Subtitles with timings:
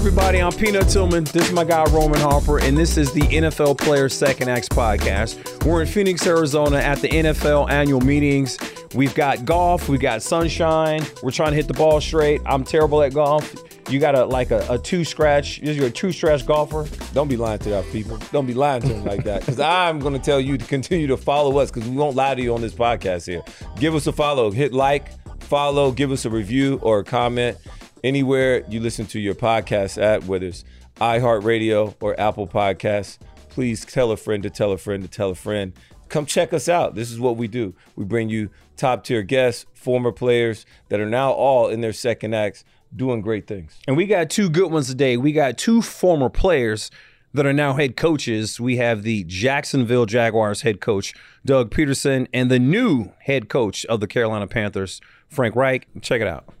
[0.00, 0.40] Everybody?
[0.40, 1.24] I'm Peanut Tillman.
[1.24, 5.66] This is my guy, Roman Harper, and this is the NFL Players Second Acts podcast.
[5.66, 8.58] We're in Phoenix, Arizona at the NFL annual meetings.
[8.94, 11.04] We've got golf, we've got sunshine.
[11.22, 12.40] We're trying to hit the ball straight.
[12.46, 13.54] I'm terrible at golf.
[13.90, 15.58] You got a like a, a two scratch.
[15.58, 16.86] You're a two scratch golfer.
[17.12, 18.16] Don't be lying to our people.
[18.32, 19.40] Don't be lying to them like that.
[19.40, 22.34] Because I'm going to tell you to continue to follow us because we won't lie
[22.34, 23.42] to you on this podcast here.
[23.78, 24.50] Give us a follow.
[24.50, 25.08] Hit like,
[25.42, 27.58] follow, give us a review or a comment
[28.04, 30.64] anywhere you listen to your podcast at, whether it's
[31.00, 33.18] iHeartRadio or Apple Podcasts.
[33.48, 35.72] Please tell a friend to tell a friend to tell a friend.
[36.08, 36.94] Come check us out.
[36.94, 37.74] This is what we do.
[37.96, 42.34] We bring you top tier guests, former players that are now all in their second
[42.34, 43.78] acts doing great things.
[43.86, 45.16] And we got two good ones today.
[45.16, 46.90] We got two former players
[47.32, 48.60] that are now head coaches.
[48.60, 54.00] We have the Jacksonville Jaguars head coach, Doug Pederson, and the new head coach of
[54.00, 55.86] the Carolina Panthers, Frank Reich.
[56.02, 56.52] Check it out.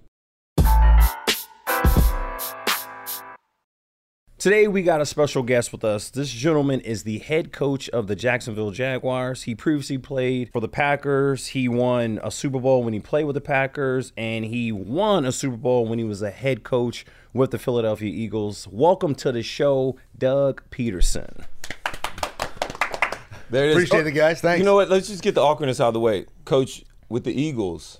[4.40, 6.08] Today, we got a special guest with us.
[6.08, 9.42] This gentleman is the head coach of the Jacksonville Jaguars.
[9.42, 11.48] He previously played for the Packers.
[11.48, 15.30] He won a Super Bowl when he played with the Packers, and he won a
[15.32, 18.66] Super Bowl when he was a head coach with the Philadelphia Eagles.
[18.72, 21.44] Welcome to the show, Doug Pederson.
[23.50, 23.76] There it is.
[23.76, 24.40] Appreciate it, guys.
[24.40, 24.60] Thanks.
[24.60, 24.88] You know what?
[24.88, 26.24] Let's just get the awkwardness out of the way.
[26.46, 27.98] Coach, with the Eagles,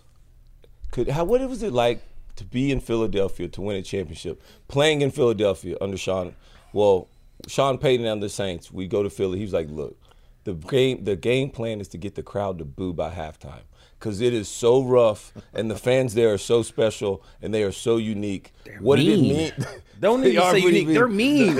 [0.90, 2.02] could how what was it like
[2.40, 6.34] to be in Philadelphia to win a championship, playing in Philadelphia under Sean?
[6.72, 7.08] Well,
[7.46, 8.72] Sean Payton and the Saints.
[8.72, 9.38] We go to Philly.
[9.38, 9.96] He was like, "Look,
[10.44, 13.62] the game the game plan is to get the crowd to boo by halftime."
[13.98, 17.72] Because it is so rough, and the fans there are so special, and they are
[17.72, 18.52] so unique.
[18.80, 19.32] what did it mean.
[19.36, 19.52] mean?
[20.00, 20.86] Don't They even are say unique.
[20.86, 20.94] mean.
[20.94, 21.54] They're mean.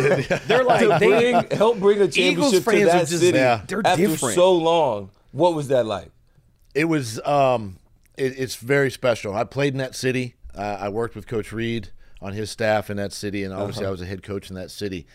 [0.46, 3.60] They're like they bring, help bring a championship to fans are that just- city Yeah.
[3.68, 4.34] they're after different.
[4.36, 5.10] so long.
[5.32, 6.10] What was that like?
[6.74, 7.76] it was um,
[8.16, 9.34] it, it's very special.
[9.34, 10.34] I played in that city.
[10.56, 11.88] Uh, I worked with Coach Reid
[12.20, 14.70] on his staff in that city, and obviously I was a head coach in that
[14.70, 15.06] city.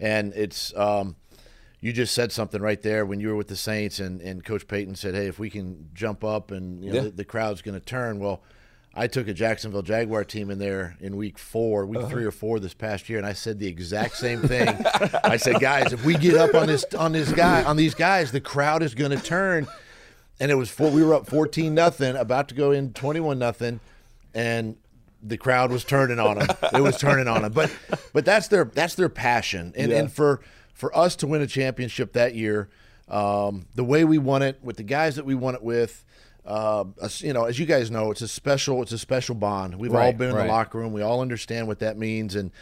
[0.00, 1.16] And it's um,
[1.80, 4.66] you just said something right there when you were with the Saints, and, and Coach
[4.66, 7.02] Payton said, "Hey, if we can jump up and you know, Yeah.
[7.04, 8.42] the, the crowd's going to turn." Well.
[8.94, 12.58] I took a Jacksonville Jaguar team in there in week four, week three or four
[12.58, 14.66] this past year, and I said the exact same thing.
[15.22, 18.32] I said, guys, if we get up on this on this guy on these guys,
[18.32, 19.68] the crowd is going to turn.
[20.40, 23.38] and it was four, we were up fourteen nothing, about to go in twenty one
[23.38, 23.78] nothing,
[24.34, 24.76] and
[25.22, 26.48] the crowd was turning on them.
[26.74, 27.52] it was turning on them.
[27.52, 27.74] But
[28.12, 29.98] but that's their that's their passion, and Yeah.
[29.98, 30.40] and for
[30.74, 32.68] for us to win a championship that year,
[33.08, 36.04] um, the way we won it with the guys that we won it with.
[36.46, 36.84] Uh,
[37.18, 39.74] you know, as you guys know, it's a special, it's a special bond.
[39.78, 40.46] We've all been in right.
[40.46, 40.94] the locker room.
[40.94, 42.52] We all understand what that means, and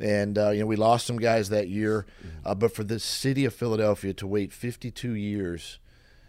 [0.00, 2.04] and uh, you know, we lost some guys that year.
[2.44, 5.78] Uh, but for the city of Philadelphia to wait 52 years,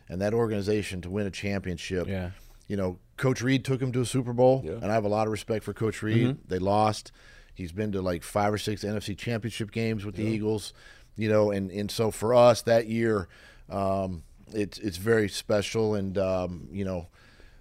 [0.08, 2.30] and that organization to win a championship, Yeah.
[2.70, 4.74] You know, Coach Reid took him to a Super Bowl, Yeah.
[4.74, 6.38] and I have a lot of respect for Coach Reid.
[6.48, 7.12] They lost.
[7.54, 10.72] He's been to like five or six NFC Championship games with the Eagles,
[11.18, 13.28] you know, and and so for us that year,
[13.70, 14.24] um,
[14.54, 17.08] it's it's very special, and um, you know,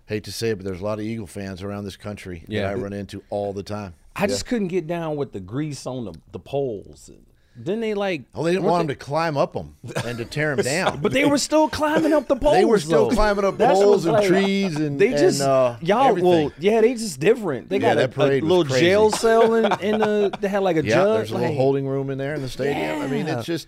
[0.07, 2.63] hate to say it, but there's a lot of Eagle fans around this country Yeah.
[2.63, 3.95] that I run into all the time.
[4.15, 7.11] I just couldn't get down with the grease on the, the poles.
[7.63, 8.23] Didn't they like?
[8.35, 9.75] Oh, they didn't want him to climb up them
[10.05, 11.01] and to tear him down.
[11.01, 12.55] But they were still climbing up the poles.
[12.55, 13.15] They were still though.
[13.17, 16.15] climbing up That's poles what's and trees and- they and, just uh, y'all.
[16.15, 17.69] Well, yeah, they just different.
[17.69, 18.87] They Yeah, got a, that parade a little crazy.
[18.87, 20.31] jail cell in, in the.
[20.41, 21.17] They had like a yeah, judge.
[21.19, 23.03] there's a little holding room in there in the stadium.
[23.03, 23.67] I mean, it's just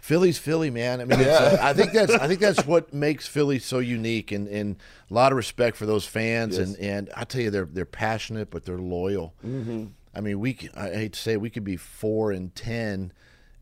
[0.00, 1.00] Philly's Philly, man.
[1.00, 4.32] I mean, it's, uh, I think that's I think that's what makes Philly so unique,
[4.32, 4.76] and, and
[5.10, 6.58] a lot of respect for those fans.
[6.58, 9.34] And, and I tell you, they're they're passionate, but they're loyal.
[9.46, 9.86] Mm-hmm.
[10.14, 13.12] I mean, we c- I hate to say it, we could be four and ten,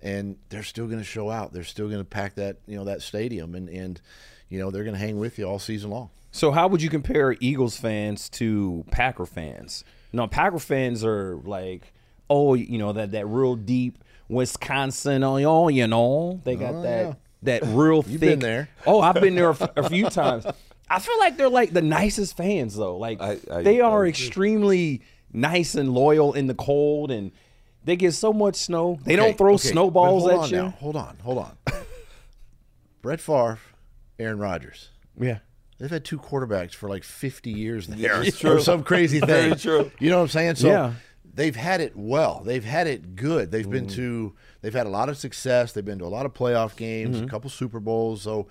[0.02, 1.52] and they're still going to show out.
[1.52, 4.00] They're still going to pack that you know that stadium, and and
[4.48, 6.10] you know they're going to hang with you all season long.
[6.32, 9.84] So how would you compare Eagles fans to Packer fans?
[10.12, 11.92] No, Packer fans are like,
[12.28, 13.98] oh, you know that that real deep
[14.28, 18.12] Wisconsin, oh, oh you know, they got oh, that that real thick.
[18.12, 18.68] You've been there.
[18.86, 20.46] Oh, I've been there a, f- a few times.
[20.88, 22.96] I feel like they're like the nicest fans though.
[22.96, 24.10] Like I- I- they are agree.
[24.10, 27.32] extremely nice and loyal in the cold, and
[27.84, 28.98] they get so much snow.
[29.04, 30.56] They Okay, don't throw okay, snowballs at on you.
[30.56, 30.70] Now.
[30.80, 31.56] Hold on, hold on.
[33.02, 33.58] Brett Favre,
[34.18, 34.90] Aaron Rodgers.
[35.18, 35.38] Yeah.
[35.78, 38.22] They've had two quarterbacks for like 50 years there.
[38.22, 38.60] It's Or true.
[38.60, 39.28] some crazy thing.
[39.28, 39.90] Very true.
[39.98, 40.56] You know what I'm saying?
[40.56, 40.92] So Yeah.
[41.34, 42.42] they've had it well.
[42.44, 43.50] They've had it good.
[43.50, 45.72] They've been to they've had a lot of success.
[45.72, 48.20] They've been to a lot of playoff games, a couple Super Bowls.
[48.20, 48.48] So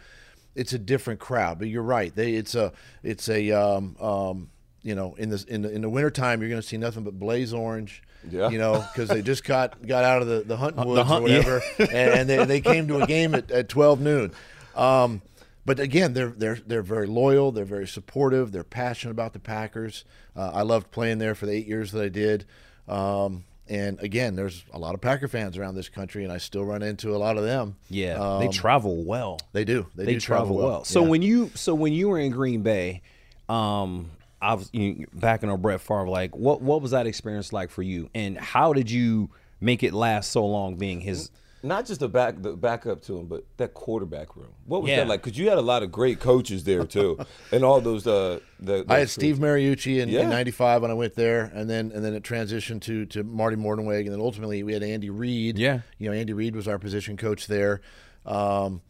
[0.55, 1.59] it's a different crowd.
[1.59, 2.13] But you're right.
[2.15, 2.73] They it's a
[3.03, 4.49] it's a um, um,
[4.83, 7.53] you know, in this in the in the wintertime you're gonna see nothing but blaze
[7.53, 8.03] orange.
[8.29, 8.49] Yeah.
[8.49, 11.29] You know, because they just got got out of the, the hunting woods hunt- or
[11.29, 11.37] yeah.
[11.37, 11.61] whatever.
[11.93, 14.31] and they, they came to a game at, at 12 noon.
[14.75, 15.21] Um,
[15.65, 17.51] but again, they're they're they're very loyal.
[17.53, 18.51] They're very supportive.
[18.51, 20.03] They're passionate about the Packers.
[20.35, 22.45] Uh, I loved playing there for the eight years that I did.
[22.87, 26.65] Um, and again, there's a lot of Packer fans around this country, and I still
[26.65, 27.75] run into a lot of them.
[27.89, 29.39] Yeah, they Um, travel well.
[29.53, 29.85] They do.
[29.95, 30.83] They, they do travel, well.
[30.85, 31.09] So Yeah.
[31.09, 33.01] when you so when you were in Green Bay,
[33.47, 34.09] um,
[34.41, 36.07] I was you, back in on Brett Favre.
[36.07, 39.93] Like, what what was that experience like for you, and how did you make it
[39.93, 41.29] last so long, being his?
[41.61, 44.53] Not just the back, the backup to him, but that quarterback room.
[44.65, 44.97] What was Yeah.
[45.01, 45.21] that like?
[45.21, 47.19] Because you had a lot of great coaches there too,
[47.51, 48.07] and all those.
[48.07, 50.25] Uh, the, I had those- Steve Mariucci in, Yeah.
[50.29, 54.03] '95 when I went there, and then and then it transitioned to to Marty Mornhinweg,
[54.05, 55.57] and then ultimately we had Andy Reid.
[55.57, 55.81] Yeah.
[55.97, 57.81] you know Andy Reid was our position coach there,
[58.25, 58.81] um,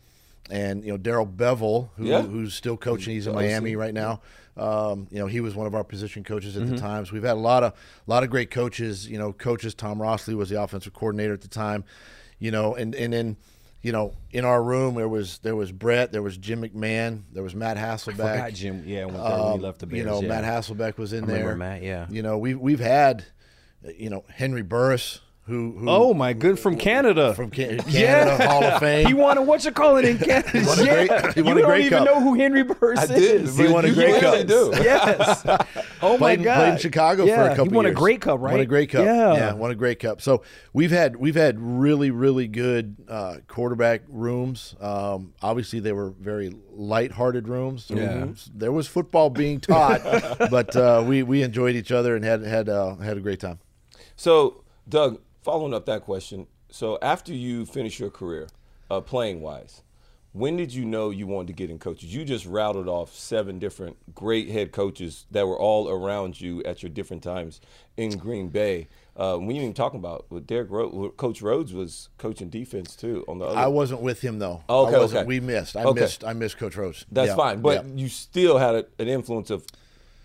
[0.49, 2.21] and you know Darrell Bevell, who, Yeah.
[2.21, 3.13] who's still coaching.
[3.13, 4.21] He's in Miami right now.
[4.57, 6.63] Um, you know he was one of our position coaches Mm-hmm.
[6.65, 7.05] at the time.
[7.05, 9.07] So we've had a lot of a lot of great coaches.
[9.09, 9.73] You know coaches.
[9.73, 11.83] Tom Rossley was the offensive coordinator at the time.
[12.39, 13.37] You know, and and then.
[13.81, 17.41] You know, in our room there was there was Brett, there was Jim McMahon, there
[17.43, 18.17] was Matt Hasselbeck.
[18.17, 18.83] Forgot Jim.
[18.85, 19.99] Yeah, when, when he Um, left the Bears.
[19.99, 20.27] You know, yeah.
[20.27, 21.55] Matt Hasselbeck was in there.
[21.55, 22.05] Matt, yeah.
[22.09, 23.23] You know, we've we've had,
[23.97, 27.33] you know, Henry Burris, who, who Oh my good from Canada.
[27.33, 28.47] from Ca- Canada Yeah.
[28.47, 29.07] Hall of Fame.
[29.07, 30.63] He won a what you call it in Canada.
[30.65, 31.07] won a yeah.
[31.07, 32.05] great- he won you a don't Grey even Cup.
[32.05, 33.41] know who Henry Burris I did.
[33.41, 33.57] is.
[33.57, 34.47] He won a You Grey really Cup.
[34.47, 34.71] do.
[34.83, 35.45] yes.
[36.01, 36.55] Oh my played, God.
[36.55, 37.93] played in Chicago for a couple He won years.
[37.93, 38.51] a great cup, right?
[38.53, 39.03] Won a great cup.
[39.03, 39.51] Yeah.
[39.51, 40.21] won a great cup.
[40.21, 44.75] So we've had we've had really really good uh, quarterback rooms.
[44.79, 47.83] Um, obviously, they were very light-hearted rooms.
[47.83, 48.27] So Yeah.
[48.55, 50.01] there was football being taught,
[50.49, 53.59] but uh, we we enjoyed each other and had had uh, had a great time.
[54.15, 58.47] So, Doug, following up that question, so after you finish your career,
[58.91, 59.81] uh, playing wise,
[60.31, 62.13] when did you know you wanted to get in coaches?
[62.13, 66.83] You just rattled off seven different great head coaches that were all around you at
[66.83, 67.61] your different times
[67.97, 68.89] in Green Bay.
[69.17, 73.25] Uh, we didn't even talk about with Derek Ro- Coach Rhodes was coaching defense too
[73.27, 73.57] on the other.
[73.57, 74.61] I wasn't with him though.
[74.69, 75.25] Oh, okay, okay.
[75.25, 75.75] We missed.
[75.75, 76.01] I Okay.
[76.01, 76.23] missed.
[76.23, 77.05] I missed Coach Rose.
[77.11, 77.91] That's Yeah, fine, but yeah.
[77.95, 79.65] you still had a, an influence of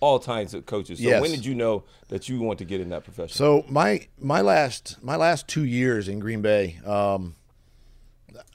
[0.04, 0.98] all kinds of coaches.
[0.98, 1.22] So Yes.
[1.22, 3.34] when did you know that you want to get in that profession?
[3.34, 7.36] So my my last my last two years in Green Bay, um,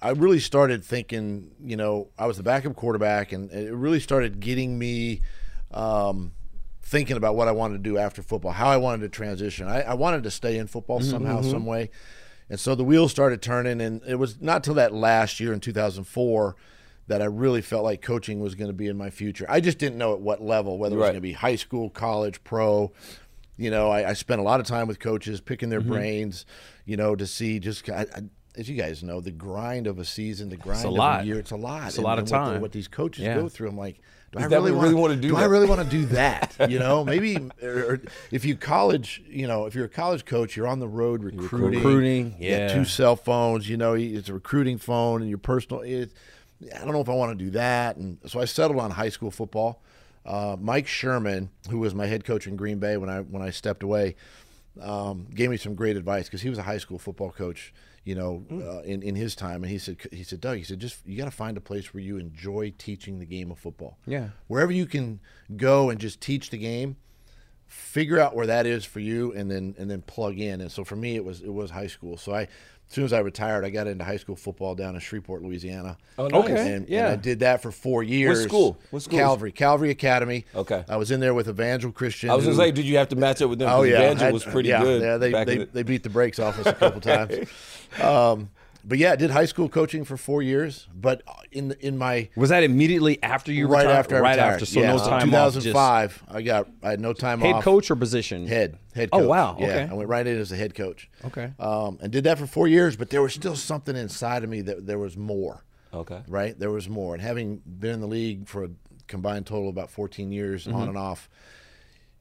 [0.01, 1.51] I really started thinking.
[1.59, 5.21] You know, I was the backup quarterback, and it really started getting me
[5.71, 6.33] um,
[6.83, 9.67] thinking about what I wanted to do after football, how I wanted to transition.
[9.67, 11.89] I, I wanted to stay in football somehow, some way,
[12.47, 13.81] and so the wheels started turning.
[13.81, 16.55] And it was not till that last year in 2004
[17.09, 19.45] that I really felt like coaching was going to be in my future.
[19.49, 21.89] I just didn't know at what level, whether it was going to be high school,
[21.89, 22.91] college, pro.
[23.57, 25.89] You know, I, I spent a lot of time with coaches, picking Mm-hmm.
[25.89, 26.45] their brains.
[26.85, 28.21] You know, to see just I, I,
[28.57, 31.51] as you guys know, the grind of a season, the grind of a year, it's
[31.51, 31.87] a lot.
[31.87, 32.61] It's a lot of what the- time.
[32.61, 33.35] What, these coaches Yeah.
[33.35, 34.01] go through, I'm like,
[34.31, 35.49] do I really, what really want wanna do Do I that?
[35.49, 36.55] really want to do that?
[36.69, 37.99] You know, maybe or
[38.31, 41.79] if you college, you know, if you're a college coach, you're on the road recruiting.
[41.79, 42.71] Recruiting, yeah.
[42.73, 43.67] two cell phones.
[43.67, 45.81] You know, it's a recruiting phone and your personal.
[45.81, 46.11] It,
[46.61, 49.09] I don't know if I want to do that, and so I settled on high
[49.09, 49.81] school football.
[50.25, 53.49] Uh, Mike Sherman, who was my head coach in Green Bay when I when I
[53.51, 54.15] stepped away,
[54.81, 57.73] um, gave me some great advice because he was a high school football coach.
[58.05, 60.79] You know, uh, in in his time, and he said he said Doug, he said
[60.79, 63.97] just you got to find a place where you enjoy teaching the game of football.
[64.05, 64.29] Yeah.
[64.47, 65.19] wherever you can
[65.55, 66.95] go and just teach the game
[67.67, 70.83] figure out where that is for you and then and then plug in and so
[70.83, 72.47] for me it was it was high school so i
[72.89, 75.98] as soon as i retired i got into high school football down in shreveport louisiana
[76.17, 76.43] Oh, nice.
[76.43, 76.74] Okay.
[76.74, 77.05] and, yeah.
[77.05, 78.77] and i did that for four years What school?
[78.91, 79.17] What school?
[79.19, 80.84] calvary calvary academy Okay.
[80.89, 83.15] i was in there with evangel christian I was gonna say, did you have to
[83.15, 83.69] match up with them?
[83.72, 85.01] Oh, yeah, Evangel had- was pretty yeah, good.
[85.01, 87.48] Yeah, they they, the- they beat the brakes off us a couple times.
[88.01, 88.50] Um,
[88.83, 90.88] but yeah, I did high school coaching for four years.
[90.93, 91.21] But
[91.51, 93.98] in in my Was that immediately after you right retired?
[93.98, 94.53] after I right retired.
[94.53, 94.65] after.
[94.65, 95.53] So yeah, no time off.
[95.53, 97.63] just 2005, I got I had no time Head off.
[97.63, 98.48] coach or position?
[98.48, 99.88] Head head Oh, wow, Yeah, okay.
[99.89, 101.09] I went right in as a head coach.
[101.25, 101.51] Okay.
[101.59, 104.62] Um, and did that for four years, but there was still something inside of me
[104.62, 105.63] that there was more.
[105.93, 106.21] Okay.
[106.27, 107.13] Right, there was more.
[107.15, 108.69] And having been in the league for a
[109.07, 110.75] combined total of about 14 years, Mm-hmm.
[110.75, 111.29] on and off,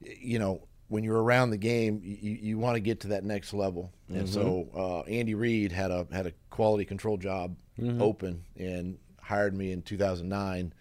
[0.01, 3.53] you know, when you're around the game, you, you want to get to that next
[3.53, 3.91] level.
[4.09, 4.41] And so
[4.73, 4.79] Mm-hmm.
[4.79, 8.01] uh, Andy Reid had a had a quality control job Mm-hmm.
[8.01, 10.73] open and hired me in 2009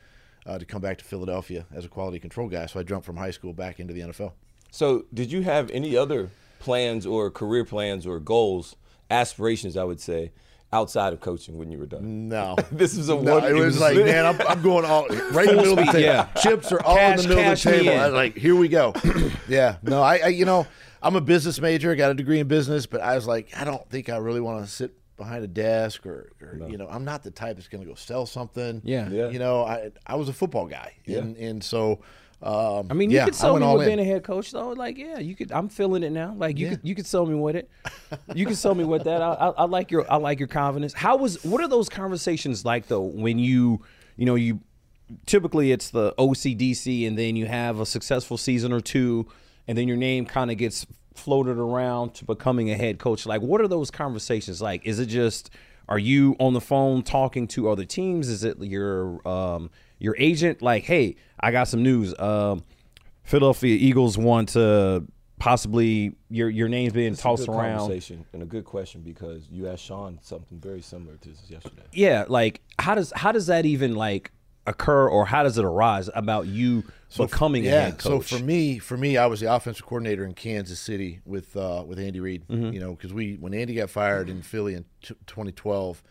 [0.47, 2.67] uh, to come back to Philadelphia as a quality control guy.
[2.67, 4.33] So I jumped from high school back into the NFL.
[4.73, 8.75] So, did you have any other plans or career plans or goals,
[9.11, 9.77] aspirations?
[9.77, 10.33] I would say,
[10.73, 12.29] outside of coaching when you were done.
[12.29, 13.35] No, This is a no.
[13.41, 15.87] one- It was was- like, man, I'm, I'm going all right in the middle of
[15.87, 16.01] the table.
[16.01, 16.25] yeah.
[16.43, 17.91] Chips are all Cash- in the middle of the table.
[17.99, 18.93] I was like, here we go.
[19.49, 20.67] yeah, no, I, I, you know,
[21.03, 23.65] I'm a business major, I got a degree in business, but I was like, I
[23.65, 27.05] don't think I really want to sit behind a desk or, or you know, I'm
[27.05, 28.83] not the type that's going to go sell something.
[28.85, 29.09] Yeah.
[29.09, 29.31] Yeah.
[29.31, 32.01] You know, I, I was a football guy, and and so.
[32.41, 33.97] Um, I mean, you yeah, could sell me with in.
[33.97, 34.69] being a head coach, though.
[34.71, 35.51] Like, yeah, you could.
[35.51, 36.35] I'm feeling it now.
[36.37, 36.71] Like, you Yeah.
[36.75, 37.71] could, you could sell me with it.
[38.35, 39.21] You could sell me with that.
[39.23, 40.93] I, I, I like your, I like your confidence.
[40.93, 41.43] How was?
[41.45, 43.03] What are those conversations like though?
[43.03, 43.83] When you,
[44.17, 44.61] you know, you
[45.27, 49.27] typically it's the OCDC, and then you have a successful season or two,
[49.67, 53.27] and then your name kind of gets floated around to becoming a head coach.
[53.27, 54.87] Like, what are those conversations like?
[54.87, 55.51] Is it just
[55.89, 58.29] are you on the phone talking to other teams?
[58.29, 60.63] Is it your um, your agent?
[60.63, 62.19] Like, hey, I got some news.
[62.19, 62.65] Um,
[63.23, 65.05] Philadelphia Eagles want to
[65.39, 67.79] possibly your your name's being It's a tossed good around.
[67.79, 71.83] conversation and a good question because you asked Sean something very similar to this yesterday.
[71.93, 74.33] Yeah, like how does how does that even like
[74.67, 76.85] occur or how does it arise about you
[77.17, 78.29] becoming a yeah, head coach?
[78.29, 81.85] So for me, for me, I was the offensive coordinator in Kansas City with uh,
[81.87, 82.47] with Andy Reid.
[82.49, 82.73] Mm-hmm.
[82.73, 86.03] You know, because we when Andy got fired in Philly in t- 2012,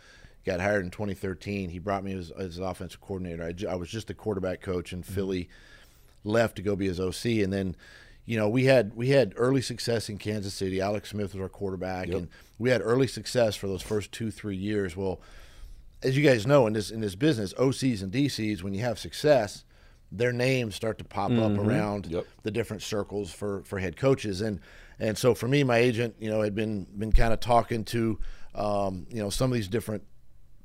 [0.47, 1.69] got hired in 2013.
[1.69, 3.43] He brought me as, as an offensive coordinator.
[3.43, 4.95] I, I was just a quarterback coach Mm-hmm.
[4.97, 5.49] in Philly.
[6.23, 7.75] Left to go be his OC, and then.
[8.29, 10.81] You know, we had we had early success in Kansas City.
[10.81, 12.27] Alex Smith was our quarterback, and
[12.59, 14.97] we had early success for those first two three years.
[14.97, 15.21] Well,
[16.03, 18.99] as you guys know in this in this business, OCs and DCs, when you have
[18.99, 19.63] success,
[20.11, 22.25] their names start to pop up around Yep.
[22.43, 24.59] the different circles for for head coaches, and
[24.99, 28.19] and so for me, my agent, you know, had been been kind of talking to,
[28.55, 30.03] um, you know, some of these different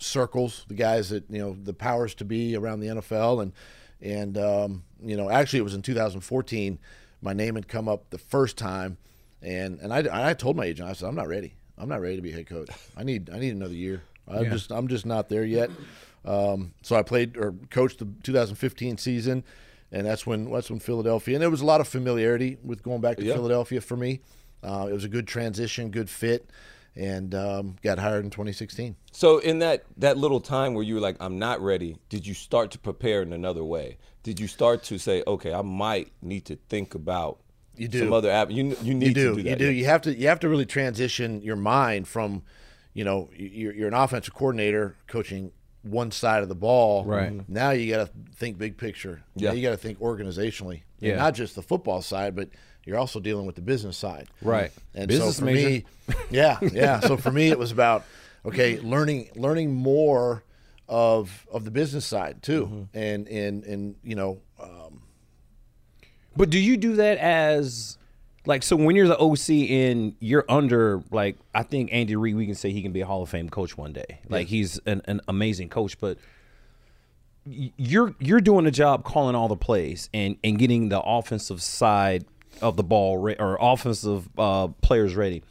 [0.03, 3.53] circles, the guys that you know the powers to be around the NFL, and
[4.01, 6.79] and um, you know, actually, it was in 2014,
[7.21, 8.99] my name had come up the first time,
[9.41, 11.55] and and I, I told my agent, I said, I'm not ready.
[11.79, 12.69] I'm not ready to be head coach.
[12.97, 14.03] I need I need another year.
[14.29, 15.71] I'm just I'm just not there yet.
[16.25, 19.43] Um, so I played or coached the 2015 season,
[19.91, 23.01] and that's when that's when Philadelphia and there was a lot of familiarity with going
[23.01, 23.35] back to Yeah.
[23.35, 24.21] Philadelphia for me.
[24.63, 26.49] Uh, it was a good transition, good fit,
[26.95, 28.97] and um, got hired in 2016.
[29.13, 32.35] So in that that little time where you were like, I'm not ready, did you
[32.35, 33.99] start to prepare in another way?
[34.23, 37.41] Did you start to say, okay, I might need to think about
[37.77, 37.99] You do.
[38.01, 38.51] some other app?
[38.51, 39.51] You you need you do, to do that.
[39.51, 39.65] you do.
[39.67, 39.71] yeah.
[39.71, 42.43] You have to you have to really transition your mind from,
[42.95, 47.05] you know, you're, you're an offensive coordinator coaching one side of the ball.
[47.05, 47.49] Right.
[47.49, 49.23] Now you got to think big picture.
[49.35, 49.49] Yeah.
[49.49, 50.83] Now you got to think organizationally.
[51.01, 51.17] And Yeah.
[51.17, 52.51] not just the football side, but
[52.85, 54.29] you're also dealing with the business side.
[54.43, 54.71] Right.
[54.95, 55.69] And Business so for major.
[55.69, 55.85] me,
[56.31, 57.01] yeah, yeah.
[57.01, 58.05] So for me, it was about
[58.45, 60.43] okay, learning learning more
[60.89, 62.99] of of the business side too, Mm-hmm.
[62.99, 64.41] and and and you know.
[64.61, 65.03] Um,
[66.37, 67.99] But do you do that as
[68.45, 72.47] like so when you're the OC and you're under like I think Andy Reid we
[72.47, 74.19] can say he can be a Hall of Fame coach one day.
[74.29, 76.19] Like he's an, an amazing coach, but
[77.45, 82.25] you're you're doing a job calling all the plays and and getting the offensive side
[82.61, 85.43] of the ball re- or offensive uh, players ready.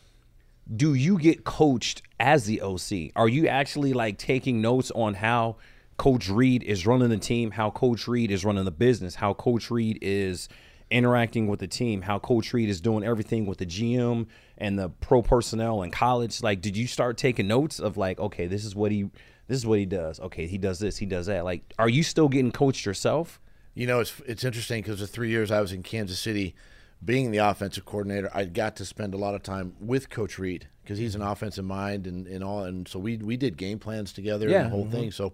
[0.73, 3.11] Do you get coached as the OC?
[3.15, 5.57] Are you actually like taking notes on how
[5.97, 9.69] Coach Reid is running the team, how Coach Reid is running the business, how Coach
[9.69, 10.47] Reid is
[10.89, 14.27] interacting with the team, how Coach Reid is doing everything with the GM
[14.57, 16.41] and the pro personnel in college?
[16.41, 19.09] Like, did you start taking notes of like, okay, this is what he
[19.47, 20.17] this is what he does.
[20.21, 21.43] Okay, he does this, he does that.
[21.43, 23.41] Like, are you still getting coached yourself?
[23.73, 26.55] You know, it's it's interesting because the three years I was in Kansas City,
[27.03, 30.67] being the offensive coordinator, I got to spend a lot of time with Coach Reid
[30.83, 31.31] because he's an mm-hmm.
[31.31, 34.61] offensive mind and, and all, and so we we did game plans together Yeah.
[34.61, 34.93] and the whole mm-hmm.
[34.93, 35.11] thing.
[35.11, 35.33] So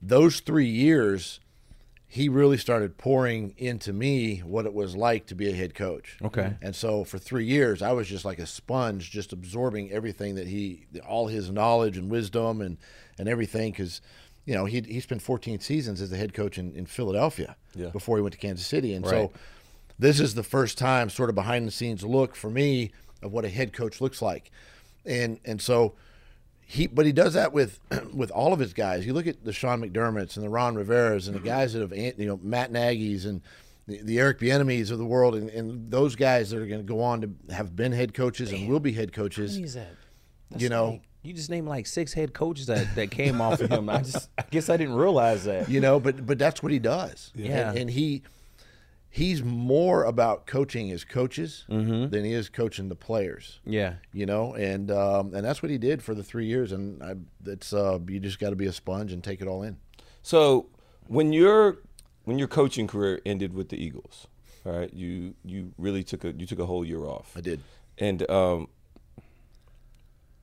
[0.00, 1.40] those three years,
[2.06, 6.18] he really started pouring into me what it was like to be a head coach.
[6.22, 6.54] Okay.
[6.60, 10.48] And so for three years, I was just like a sponge, just absorbing everything that
[10.48, 12.76] he, all his knowledge and wisdom and,
[13.18, 13.70] and everything.
[13.70, 14.02] Because,
[14.44, 17.88] you know, he he spent 14 seasons as the head coach in, in Philadelphia Yeah.
[17.88, 18.92] before he went to Kansas City.
[18.92, 19.10] And Right.
[19.12, 19.32] so
[19.98, 22.90] this is the first time, sort of behind the scenes look for me
[23.22, 24.50] of what a head coach looks like.
[25.04, 25.94] And and so
[26.64, 27.80] he but he does that with
[28.14, 29.06] with all of his guys.
[29.06, 31.46] You look at the Sean McDermotts and the Ron Riveras and the mm-hmm.
[31.46, 33.42] guys that have you know Matt Nagy's and
[33.86, 36.86] the, the Eric Bieniemys of the world and, and those guys that are going to
[36.86, 39.74] go on to have been head coaches and will be head coaches.
[39.74, 40.60] That?
[40.60, 43.70] You know, Like, you just named like six head coaches that, that came off of
[43.70, 43.88] him.
[43.88, 45.68] I just I guess I didn't realize that.
[45.68, 47.32] you know, but but that's what he does.
[47.34, 47.70] Yeah.
[47.70, 48.22] and, and he
[49.14, 52.08] he's more about coaching his coaches Mm-hmm.
[52.08, 53.60] than he is coaching the players.
[53.66, 53.94] Yeah.
[54.12, 56.72] you know, and um, and that's what he did for the three years.
[56.72, 57.14] And I,
[57.44, 59.76] it's uh, you just got to be a sponge and take it all in.
[60.22, 60.66] So
[61.06, 61.78] when your
[62.24, 64.26] when your coaching career ended with the Eagles,
[64.64, 67.34] all right, you you really took a you took a whole year off.
[67.36, 67.60] I did.
[67.98, 68.68] And um,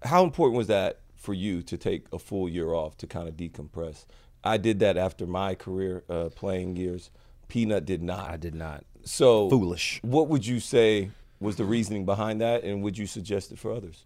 [0.04, 3.36] how important was that for you to take a full year off to kind of
[3.36, 4.06] decompress?
[4.44, 7.10] I did that after my career uh, playing years.
[7.50, 8.30] Peanut did not.
[8.30, 8.86] I did not.
[9.04, 10.00] So Foolish.
[10.02, 13.74] What would you say was the reasoning behind that, and would you suggest it for
[13.74, 14.06] others?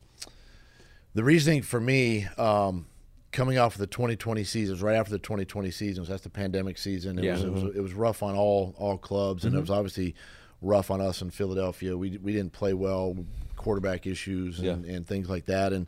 [1.14, 2.88] The reasoning for me, um,
[3.32, 6.78] coming off of the 2020 season, was right after the 2020 season, that's the pandemic
[6.78, 7.20] season.
[7.20, 7.34] It, Yeah.
[7.34, 7.78] was, it, was, mm-hmm.
[7.78, 9.62] it was rough on all all clubs, and it mm-hmm.
[9.62, 10.16] was obviously
[10.62, 11.96] rough on us in Philadelphia.
[11.98, 13.16] We we didn't play well,
[13.58, 15.86] quarterback issues and, and things like that, and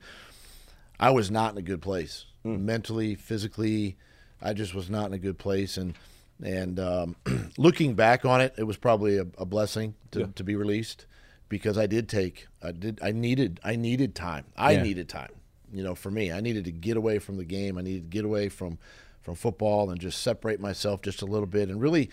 [0.99, 2.59] I was not in a good place mm.
[2.59, 3.97] mentally, physically.
[4.41, 5.95] I just was not in a good place, and
[6.43, 7.15] and um,
[7.57, 11.05] looking back on it, it was probably a, a blessing to, to be released
[11.49, 14.45] because I did take I did I needed I needed time.
[14.57, 14.83] I Yeah.
[14.83, 15.31] needed time.
[15.73, 17.77] You know, for me, I needed to get away from the game.
[17.77, 18.77] I needed to get away from
[19.21, 22.09] from football and just separate myself just a little bit and really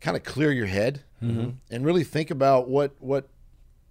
[0.00, 1.02] kind of clear your head
[1.70, 3.28] and really think about what what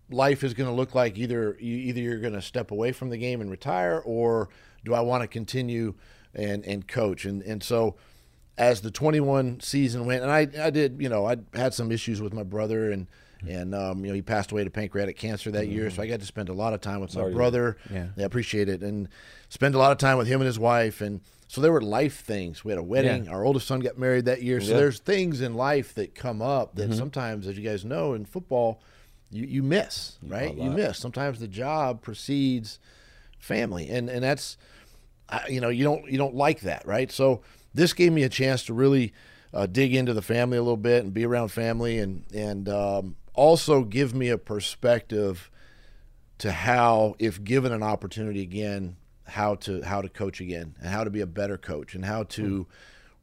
[0.09, 3.09] life is going to look like either you, either you're going to step away from
[3.09, 4.49] the game and retire or
[4.83, 5.93] do I want to continue
[6.33, 7.95] and and coach and and so
[8.59, 12.21] as the 21 season went and I I did you know I had some issues
[12.21, 13.07] with my brother and
[13.47, 16.19] and um, you know he passed away to pancreatic cancer that year so I got
[16.19, 17.77] to spend a lot of time with my brother.
[17.89, 18.07] Yeah.
[18.17, 18.81] I appreciate it.
[18.83, 19.07] And
[19.47, 22.19] spend a lot of time with him and his wife and so there were life
[22.25, 22.63] things.
[22.65, 23.25] We had a wedding.
[23.25, 23.31] Yeah.
[23.31, 24.59] our oldest son got married that year.
[24.59, 24.77] So Yeah.
[24.77, 28.81] there's things in life that come up that sometimes as you guys know in football
[29.31, 30.53] you, you miss right?
[30.53, 30.97] You miss.
[30.99, 32.77] Sometimes the job precedes
[33.37, 34.57] family and and that's
[35.29, 37.09] I- you know you don't you don't like that right?
[37.09, 37.41] So
[37.73, 39.13] this gave me a chance to really
[39.53, 43.15] uh, dig into the family a little bit and be around family and and um,
[43.33, 45.49] also give me a perspective
[46.37, 48.95] to how if given an opportunity again
[49.27, 52.23] how to how to coach again and how to be a better coach and how
[52.23, 52.65] to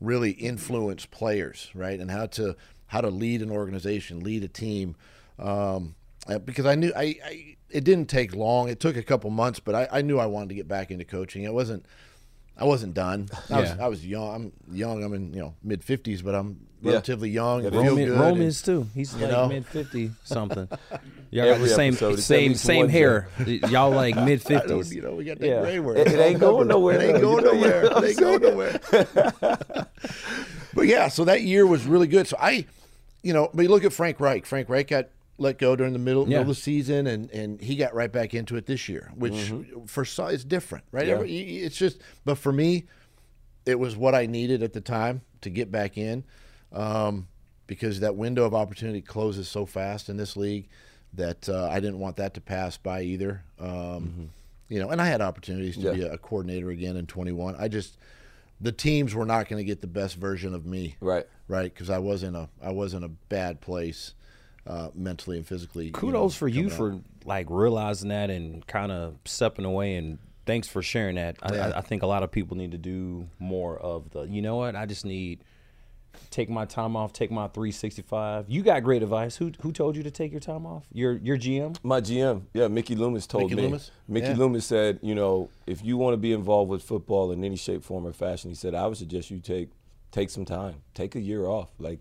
[0.00, 2.56] really influence players right and how to
[2.87, 4.94] how to lead an organization lead a team
[5.38, 5.94] um,
[6.28, 8.68] uh, because I knew I, I it didn't take long.
[8.68, 11.04] It took a couple months but I, I knew I wanted to get back into
[11.04, 11.44] coaching.
[11.44, 11.87] It wasn't
[12.59, 15.83] I wasn't done I was I was young I'm young I'm in you know mid
[15.83, 16.92] 50s but I'm Yeah.
[16.92, 18.87] relatively young and Yeah, feel good Rome and- is too.
[18.95, 19.49] He's like know?
[19.49, 20.69] mid fifty something.
[21.31, 23.29] Y'all got the same episode, same same hair.
[23.47, 24.95] Y'all like mid fifties.
[24.95, 25.61] you know, we got that Yeah.
[25.62, 25.99] gray word.
[25.99, 27.85] It- it ain't going nowhere, It ain't going You know, you nowhere.
[27.85, 28.81] It ain't going nowhere.
[30.75, 32.27] but yeah, so that year was really good.
[32.27, 32.66] So I,
[33.23, 34.47] you know, but you look at Frank Reich.
[34.47, 35.07] Frank Reich got
[35.38, 36.38] let go during the middle, Yeah.
[36.38, 39.53] middle of the season, and and he got right back into it this year, which
[39.87, 41.07] for some it's different, right?
[41.07, 41.20] Yeah.
[41.22, 42.85] It's just, but for me,
[43.66, 46.25] it was what I needed at the time to get back in,
[46.72, 47.29] um,
[47.66, 50.68] because that window of opportunity closes so fast in this league
[51.14, 53.42] that uh, I didn't want that to pass by either.
[53.59, 54.31] Um,
[54.68, 55.92] You know, and I had opportunities to Yeah.
[55.92, 57.55] be a, a coordinator again in 21.
[57.57, 57.96] I just
[58.61, 61.27] the teams were not going to get the best version of me, Right.
[61.46, 64.14] Right, because I was in a I was in a bad place
[64.66, 65.87] uh, mentally and physically.
[65.87, 67.00] you know, Kudos for you coming for out.
[67.24, 71.37] like realizing that and kind of stepping away and thanks for sharing that.
[71.42, 71.66] I, Yeah.
[71.68, 74.22] I, I think a lot of people need to do more of the.
[74.22, 74.76] You know what?
[74.76, 75.42] I just need
[76.31, 78.46] take my time off, take my 365.
[78.48, 79.37] You got great advice.
[79.37, 80.87] Who who told you to take your time off?
[80.92, 81.76] Your your GM.
[81.83, 83.62] My GM, yeah, Mickey Loomis told Mickey me.
[83.62, 83.90] Loomis?
[84.09, 84.37] Mickey Yeah.
[84.37, 87.83] Loomis said, you know, if you want to be involved with football in any shape,
[87.85, 89.70] form, or fashion, he said, I would suggest you take
[90.11, 91.68] take some time, take a year off.
[91.79, 91.98] Like,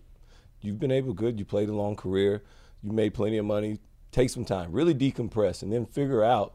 [0.60, 2.42] you've been able, good, you played a long career,
[2.82, 3.78] you made plenty of money.
[4.12, 6.54] Take some time, really decompress, and then figure out,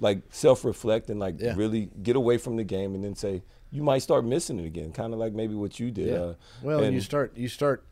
[0.00, 1.54] like, self-reflect and like Yeah.
[1.56, 4.92] really get away from the game, and then say you might start missing it again,
[4.92, 6.12] kind of like maybe what you did.
[6.14, 7.84] Uh, well, and and you start you start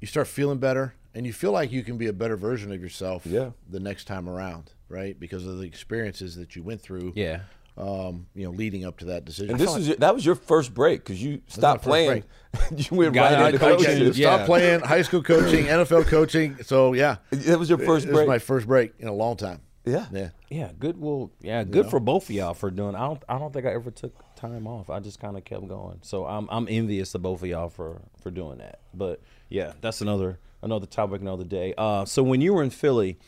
[0.00, 2.80] you start feeling better, and you feel like you can be a better version of
[2.80, 3.24] yourself.
[3.24, 3.50] Yeah.
[3.70, 5.18] the next time around, right?
[5.18, 7.12] Because of the experiences that you went through.
[7.14, 7.42] Yeah.
[7.74, 9.52] Um, you know, leading up to that decision.
[9.52, 12.22] And this felt was like- that was your first break because you stopped playing.
[12.76, 13.86] you went Got right into coaching.
[13.86, 14.06] coaching.
[14.14, 14.34] Yeah.
[14.34, 16.58] Stopped playing high school coaching, NFL coaching.
[16.64, 19.60] So yeah, That was your first it was my first break in a long time.
[19.86, 20.06] yeah.
[20.12, 20.28] Yeah.
[20.50, 21.00] Yeah, good.
[21.00, 22.94] Well, yeah, good for both of y'all for doing.
[22.94, 23.22] I don't.
[23.26, 24.90] I don't think I ever took time off.
[24.90, 26.00] I just kind of kept going.
[26.02, 26.46] So I'm.
[26.50, 28.80] I'm envious of both of y'all for for doing that.
[28.92, 31.72] But yeah, that's another another topic another day.
[31.78, 33.18] Uh, so when you were in Philly,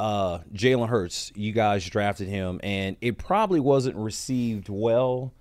[0.00, 5.32] uh, Jalen Hurts, you guys drafted him, and it probably wasn't received well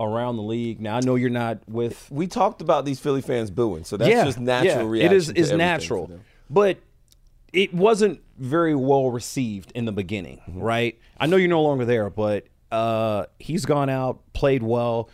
[0.00, 0.80] around the league.
[0.80, 4.10] Now I know you're not with We talked about these Philly fans booing, so that's
[4.24, 5.12] just natural reaction.
[5.12, 6.10] It is is natural,
[6.50, 6.78] but
[7.52, 10.60] it wasn't very well received in the beginning, Mm-hmm.
[10.60, 10.98] right?
[11.18, 15.08] I know you're no longer there, but uh, he's gone out, played well,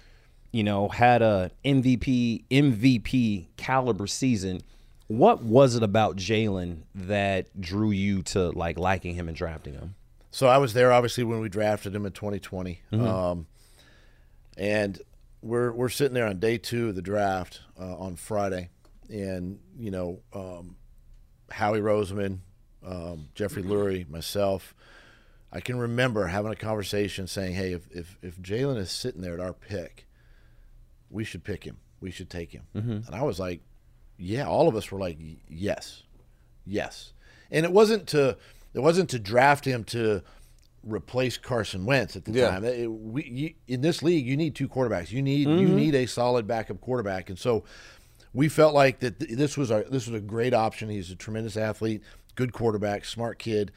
[0.53, 4.61] you know, had a MVP MVP caliber season.
[5.09, 9.95] What was it about Jalen that drew you to like liking him and drafting him?
[10.31, 13.07] So I was there obviously when we drafted him in 2020, Mm-hmm.
[13.07, 13.47] um,
[14.57, 15.01] and
[15.41, 18.69] we're we're sitting there on day two of the draft uh, on Friday,
[19.09, 20.77] and you know um,
[21.51, 22.41] Howie Roseman,
[22.87, 24.75] um, Jeffrey Lurie, myself.
[25.51, 29.35] I can remember having a conversation saying, "Hey, if if, if Jalen is sitting there
[29.35, 30.07] at our pick,
[31.09, 31.79] we should pick him.
[32.01, 33.61] We should take him." And I was like,
[34.19, 35.17] "Yeah." All of us were like,
[35.49, 36.03] "Yes,
[36.67, 37.13] yes."
[37.51, 38.37] And it wasn't to
[38.75, 40.23] it wasn't to draft him to
[40.85, 42.51] replace Carson Wentz at the Yeah.
[42.51, 42.65] time.
[42.65, 45.11] It- we, you, in this league, you need two quarterbacks.
[45.11, 47.65] You need you need a solid backup quarterback, and so
[48.35, 50.89] we felt like that th- this was a this was a great option.
[50.91, 52.03] He's a tremendous athlete,
[52.35, 53.73] good quarterback, smart kid.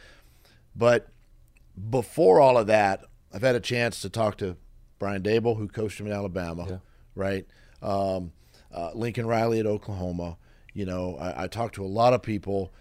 [0.76, 1.08] But
[1.90, 4.58] before all of that, I've had a chance to talk to
[5.00, 6.82] Brian Daboll, who coached him in Alabama,
[7.16, 7.46] right?
[7.82, 8.32] Um,
[8.74, 10.38] uh, Lincoln Riley at Oklahoma.
[10.74, 12.74] You know, I, I talked to a lot of people,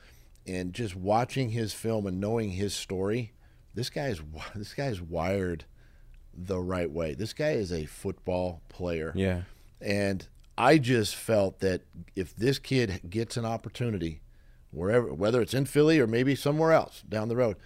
[0.46, 3.32] and just watching his film and knowing his story,
[3.74, 4.20] this guy is
[4.54, 5.64] this guy is wired
[6.32, 7.14] the right way.
[7.14, 9.12] This guy is a football player.
[9.14, 9.42] Yeah.
[9.80, 10.26] And
[10.56, 11.82] I just felt that
[12.14, 14.20] if this kid gets an opportunity,
[14.70, 17.56] wherever, whether it's in Philly or maybe somewhere else down the road,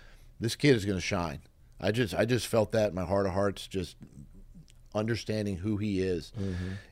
[0.40, 1.40] this kid is going to shine.
[1.80, 3.96] I just, I just felt that in my heart of hearts, just
[4.94, 6.33] understanding who he is.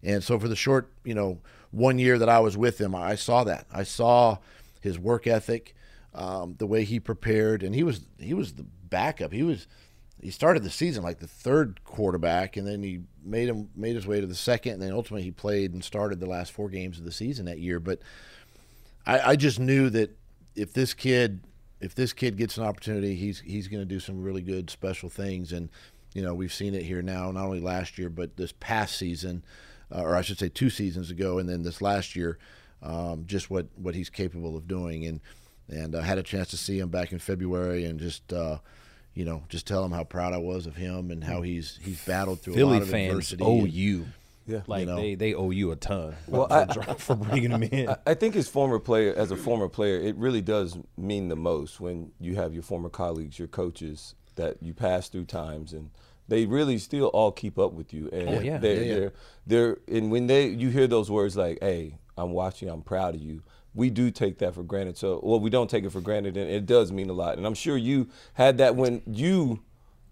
[0.02, 1.38] And so for the short, you know,
[1.70, 3.66] one year that I was with him, I saw that.
[3.72, 4.38] I saw
[4.80, 5.74] his work ethic,
[6.14, 9.32] um, the way he prepared, and he was, he was the backup.
[9.32, 9.66] He was,
[10.20, 14.06] he started the season like the third quarterback, and then he made him made his
[14.06, 16.98] way to the second, and then ultimately he played and started the last four games
[16.98, 17.80] of the season that year.
[17.80, 18.00] But
[19.04, 20.16] I, I just knew that
[20.54, 21.40] if this kid
[21.80, 25.08] if this kid gets an opportunity, he's he's going to do some really good special
[25.08, 25.68] things, and
[26.14, 29.44] you know we've seen it here now, not only last year but this past season,
[29.94, 32.38] uh, or I should say two seasons ago, and then this last year,
[32.82, 35.20] um, just what what he's capable of doing, and
[35.68, 38.32] and I had a chance to see him back in February, and just.
[38.32, 38.58] Uh,
[39.14, 42.02] you know, just tell him how proud I was of him and how he's he's
[42.06, 43.44] battled through a Philly lot of fans adversity.
[43.44, 44.06] owe and- you.
[44.46, 44.62] Yeah.
[44.66, 44.96] Like You know.
[44.96, 46.14] they, they owe you a ton.
[46.26, 47.90] Well, for, I- for bringing him in.
[47.90, 51.36] I- I think as former player, as a former player, it really does mean the
[51.36, 55.90] most when you have your former colleagues, your coaches that you pass through times, and
[56.32, 58.08] they really still all keep up with you.
[58.12, 58.58] And Oh, yeah.
[58.58, 58.94] they're, Yeah, yeah.
[58.94, 59.12] they're
[59.46, 63.20] they're and when they you hear those words like, "Hey, I'm watching, I'm proud of
[63.20, 63.42] you."
[63.74, 64.96] We do take that for granted.
[64.98, 67.38] So, well, we don't take it for granted, and it does mean a lot.
[67.38, 69.60] And I'm sure you had that when you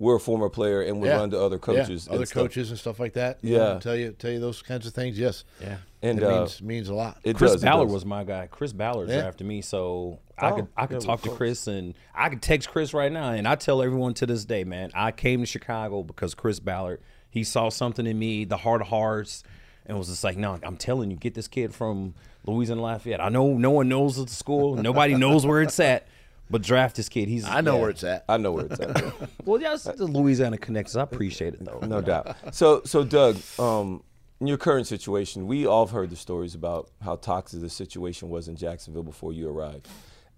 [0.01, 1.17] were a former player and would Yeah.
[1.19, 2.43] run to other Yeah, coaches, and other stuff.
[2.43, 3.39] coaches and stuff like that.
[3.43, 3.79] you know, Yeah.
[3.79, 5.17] tell you tell you those kinds of things.
[5.19, 5.77] Yes, Yeah.
[6.03, 7.19] And it uh, means means a lot.
[7.23, 7.95] it Chris does, it Ballard does.
[7.95, 8.49] was my guy.
[8.51, 9.21] Chris Ballard Yeah.
[9.21, 11.29] drafted me, so I Oh, could I could talk to.
[11.31, 13.31] Chris and I could text Chris right now.
[13.33, 17.01] And I tell everyone to this day, man, I came to Chicago because Chris Ballard
[17.29, 19.45] he saw something in me, the heart of hearts,
[19.87, 23.21] and was just like, no, I'm telling you, get this kid from Louisiana Lafayette.
[23.21, 26.09] I know no one knows of the school, nobody knows where it's at,
[26.51, 27.29] but draft this kid.
[27.29, 27.81] He's I know yeah.
[27.81, 28.25] where it's at.
[28.29, 29.15] I know where it's at.
[29.45, 30.97] Well, yeah, it's the Louisiana connections.
[30.97, 31.79] I appreciate it though.
[31.81, 32.37] no doubt.
[32.53, 34.03] So, so Doug, um,
[34.41, 38.29] in your current situation, we all have heard the stories about how toxic the situation
[38.29, 39.89] was in Jacksonville before you arrived.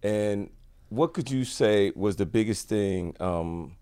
[0.03, 0.51] And
[0.89, 3.77] what could you say was the biggest thing um,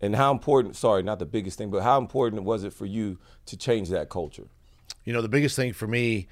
[0.00, 0.76] And how important?
[0.76, 4.08] Sorry, not the biggest thing, but how important was it for you to change that
[4.08, 4.46] culture?
[5.04, 6.28] You know, the biggest thing for me,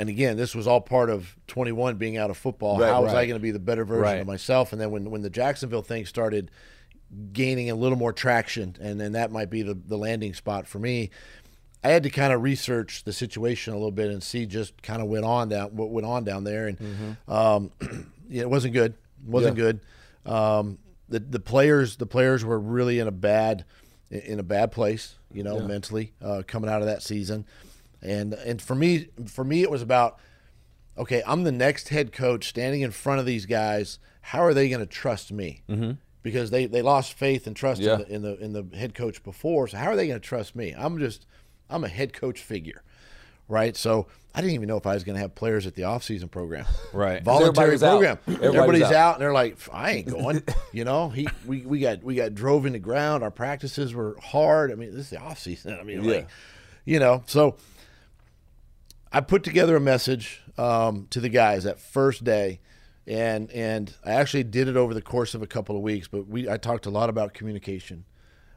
[0.00, 2.78] and again, this was all part of 21 being out of football.
[2.80, 4.20] Right, how was I going to be the better version Right.
[4.20, 4.72] of myself?
[4.72, 6.50] And then when when the Jacksonville thing started
[7.32, 10.78] gaining a little more traction, and then that might be the, the landing spot for
[10.78, 11.10] me.
[11.82, 15.00] I had to kind of research the situation a little bit and see just kind
[15.00, 17.32] of went on down what went on down there, and Mm-hmm.
[17.32, 17.70] um,
[18.28, 18.92] yeah, it wasn't good.
[18.92, 19.80] It wasn't good.
[20.26, 23.64] Um, the the players the players were really in a bad
[24.10, 27.46] in a bad place, you know, mentally uh, coming out of that season,
[28.02, 30.18] and and for me for me it was about
[30.98, 33.98] okay, I'm the next head coach standing in front of these guys.
[34.22, 35.62] How are they going to trust me?
[35.68, 35.92] Mm-hmm.
[36.22, 38.00] Because they, they lost faith and trust Yeah.
[38.06, 39.66] in, the, in the in the head coach before.
[39.68, 40.74] So how are they going to trust me?
[40.76, 41.24] I'm just
[41.70, 42.82] I'm a head coach figure,
[43.48, 43.74] right?
[43.76, 46.30] So I didn't even know if I was going to have players at the offseason
[46.30, 47.22] program, Right.
[47.24, 47.90] Voluntary Everybody's out.
[47.90, 48.18] program.
[48.26, 48.92] Everybody's Everybody's, out.
[48.94, 49.14] out.
[49.14, 50.42] and they're like, I ain't going.
[50.72, 53.22] you know, he we, we got we got drove in the ground.
[53.22, 54.70] Our practices were hard.
[54.70, 55.80] I mean, this is the offseason.
[55.80, 56.12] I mean, Yeah.
[56.16, 56.28] like,
[56.84, 57.56] you know, so
[59.12, 62.60] I put together a message um, to the guys that first day,
[63.06, 66.06] and and I actually did it over the course of a couple of weeks.
[66.06, 68.04] But we I talked a lot about communication.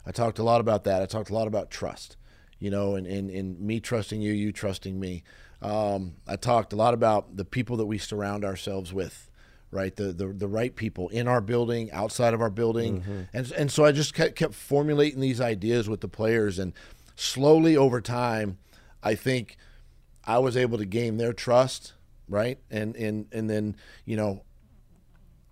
[0.06, 1.02] I talked a lot about that.
[1.02, 2.18] I talked a lot about trust,
[2.60, 5.24] you know, and and, and me trusting you, you trusting me.
[5.62, 9.32] Um, I talked a lot about the people that we surround ourselves with,
[9.72, 9.96] right?
[9.96, 13.86] The the, the right people in our building, outside of our building, and and so
[13.86, 16.74] I just kept, kept formulating these ideas with the players, and
[17.16, 18.60] slowly over time,
[19.02, 19.58] I think
[20.26, 21.94] I was able to gain their trust,
[22.30, 22.58] right?
[22.72, 24.44] And and and then you know,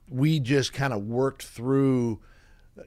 [0.10, 2.20] we just kind of worked through,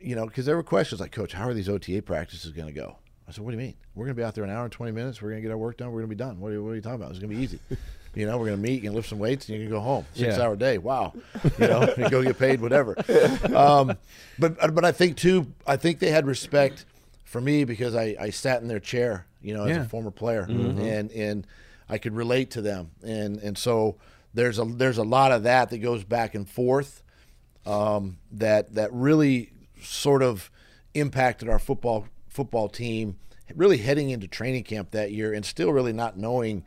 [0.00, 2.74] you know, because there were questions like, Coach, how are these OTA practices going to
[2.74, 2.98] go?
[3.28, 3.74] I said, What do you mean?
[3.94, 5.22] We're going to be out there an hour and twenty minutes.
[5.22, 5.88] We're going to get our work done.
[5.92, 6.40] We're going to be done.
[6.40, 7.10] What are, you, what are you talking about?
[7.10, 7.58] It's going to be easy.
[8.16, 8.74] You know, we're going to meet.
[8.74, 10.06] You can lift some weights, and you can go home.
[10.14, 10.44] Six Yeah.
[10.44, 10.78] hour day.
[10.78, 11.14] Wow.
[11.58, 12.94] You know, you go get paid, whatever.
[13.52, 13.96] Um,
[14.38, 15.52] but but I think too.
[15.66, 16.84] I think they had respect
[17.24, 19.26] for me because I, I sat in their chair.
[19.42, 19.82] You know, as Yeah.
[19.82, 21.44] a former player, and and
[21.88, 23.96] I could relate to them, and and so
[24.32, 27.02] there's a there's a lot of that that goes back and forth
[27.66, 30.50] um, that that really sort of
[30.94, 33.16] impacted our football football team
[33.54, 36.64] really heading into training camp that year and still really not knowing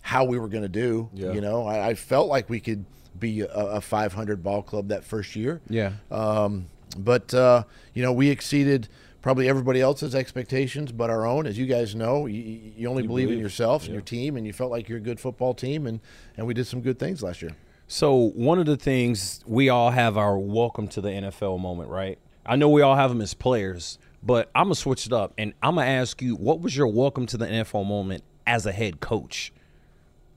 [0.00, 1.32] how we were going to do Yeah.
[1.32, 2.84] you know I, I felt like we could
[3.18, 5.92] be a, a 500 ball club that first year Yeah.
[6.10, 8.88] um, but uh, you know we exceeded
[9.26, 13.24] probably everybody else's expectations but our own as you guys know you, you only believe,
[13.24, 13.42] in believe.
[13.42, 15.98] yourself and your team and you felt like you're a good football team and
[16.36, 17.50] and we did some good things last year
[17.88, 22.20] So one of the things we all have our welcome to the NFL moment, right?
[22.44, 25.54] I know we all have them as players, but I'm gonna switch it up and
[25.60, 29.00] I'm gonna ask you, what was your welcome to the NFL moment as a head
[29.00, 29.52] coach?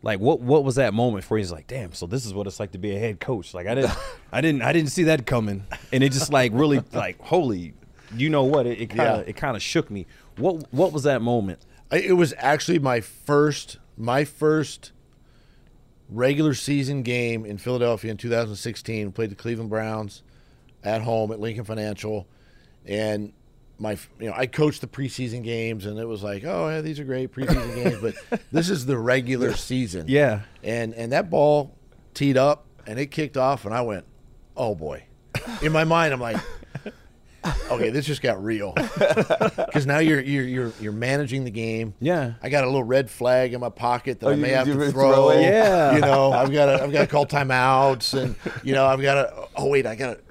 [0.02, 1.43] Like what what was that moment for you?
[1.43, 3.54] It's like, damn, so this is what it's like to be a head coach.
[3.54, 3.95] Like I didn't
[4.32, 5.63] I didn't I didn't see that coming.
[5.91, 7.73] And it just like really like holy
[8.15, 8.65] you know what?
[8.65, 10.06] It, it kinda it kinda shook me.
[10.38, 11.65] What what was that moment?
[11.91, 14.91] It was actually my first my first
[16.10, 19.12] regular season game in Philadelphia in 2016.
[19.12, 20.24] Played the Cleveland Browns
[20.84, 22.28] at home at Lincoln Financial,
[22.86, 23.34] and
[23.78, 27.00] my you know I coached the preseason games, and it was like, oh yeah, these
[27.00, 30.06] are great preseason games, but this is the regular season.
[30.08, 30.41] Yeah.
[30.63, 31.76] and and that ball
[32.13, 34.06] teed up and it kicked off, and I went,
[34.56, 35.04] oh boy.
[35.62, 36.38] In my mind, I'm like.
[37.71, 38.73] Okay, this just got real.
[39.56, 41.93] Because now you're you're you're you're managing the game.
[41.99, 42.34] Yeah.
[42.41, 44.67] I got a little red flag in my pocket that Oh, I you- may have
[44.67, 45.12] you to throw.
[45.13, 45.32] throw?
[45.39, 45.93] Yeah.
[45.95, 49.13] You know, I've got to I've got to call timeouts, and you know, I've got
[49.15, 49.47] to.
[49.56, 50.21] Oh wait, I got to.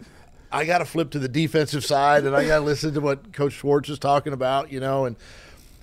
[0.51, 3.33] I got to flip to the defensive side, and I got to listen to what
[3.33, 4.73] Coach Schwartz is talking about.
[4.73, 5.15] You know, and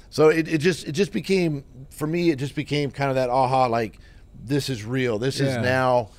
[0.10, 2.32] so it, it just it just became for me.
[2.32, 4.00] It just became kind of that aha, like
[4.44, 5.18] this is real.
[5.20, 6.10] This is now.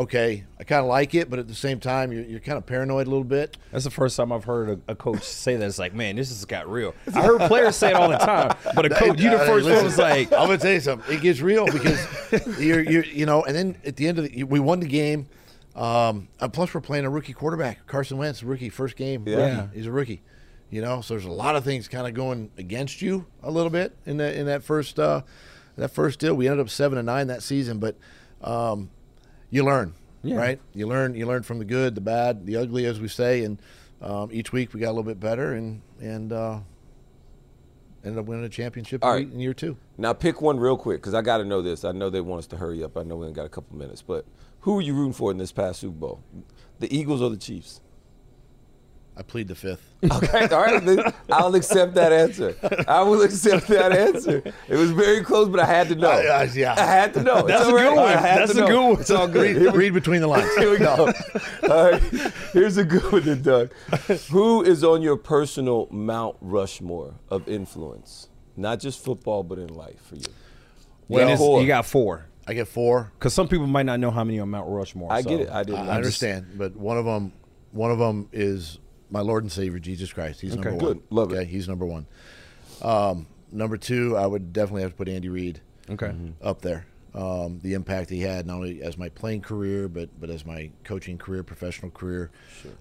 [0.00, 2.64] Okay, I kind of like it, but at the same time, you're, you're kind of
[2.64, 3.58] paranoid a little bit.
[3.70, 5.66] That's the first time I've heard a, a coach say that.
[5.66, 6.94] It's like, man, this has got real.
[7.14, 9.84] I heard players say it all the time, but a coach, you the first one
[9.84, 11.14] was like, I'm gonna tell you something.
[11.14, 12.00] It gets real because
[12.58, 15.28] you're, you're, you know, and then at the end of the, we won the game.
[15.76, 19.24] Um, plus, we're playing a rookie quarterback, Carson Wentz, rookie, first game.
[19.28, 19.64] Yeah.
[19.64, 19.76] rookie.
[19.76, 20.22] He's a rookie.
[20.70, 23.70] You know, so there's a lot of things kind of going against you a little
[23.70, 25.20] bit in that in that first uh,
[25.76, 26.32] that first deal.
[26.32, 27.96] We ended up seven and nine that season, but
[28.40, 28.88] um,
[29.50, 30.36] you learn, Yeah.
[30.36, 30.60] right?
[30.74, 33.60] You learn, you learn from the good, the bad, the ugly, as we say, and
[34.00, 36.60] um, each week we got a little bit better, and and uh,
[38.04, 39.30] ended up winning a championship right.
[39.30, 39.76] in year two.
[39.98, 41.84] Now pick one real quick because I got to know this.
[41.84, 42.96] I know they want us to hurry up.
[42.96, 44.24] I know we only got a couple minutes, but
[44.60, 46.20] who are you rooting for in this past Super Bowl?
[46.78, 47.80] The Eagles or the Chiefs?
[49.16, 49.86] I plead the fifth.
[50.02, 51.14] Okay, all right.
[51.30, 52.56] I'll accept that answer.
[52.88, 54.42] I will accept that answer.
[54.66, 56.08] It was very close, but I had to know.
[56.08, 56.72] I- I- yeah.
[56.72, 57.42] I had to know.
[57.46, 58.12] That's It's a all good one.
[58.22, 58.66] That's a know.
[58.66, 59.00] good one.
[59.02, 59.56] It's all good.
[59.56, 60.54] Read, read between the lines.
[60.56, 61.12] Here we go.
[61.64, 62.02] All right.
[62.54, 63.72] Here's a good one, then, Doug.
[64.30, 68.28] Who is on your personal Mount Rushmore of influence?
[68.56, 70.22] Not just football, but in life for you.
[71.08, 71.60] Well, Yeah, it's- four.
[71.60, 72.24] you got four.
[72.48, 73.12] I get four.
[73.18, 75.12] Because some people might not know how many on Mount Rushmore.
[75.12, 75.50] I so- get it.
[75.50, 75.88] I didn't.
[75.88, 77.32] I understand, but one of them,
[77.72, 78.78] one of them is
[79.10, 80.40] my Lord and Savior Jesus Christ.
[80.40, 80.78] He's number one.
[80.78, 81.02] Good.
[81.10, 81.46] Love it.
[81.48, 82.06] he's number one.
[82.82, 86.14] Um, number two, I would definitely have to put Andy Reid Okay.
[86.42, 86.86] up there.
[87.12, 90.70] Um, the impact he had not only as my playing career, but but as my
[90.84, 92.30] coaching career, professional career.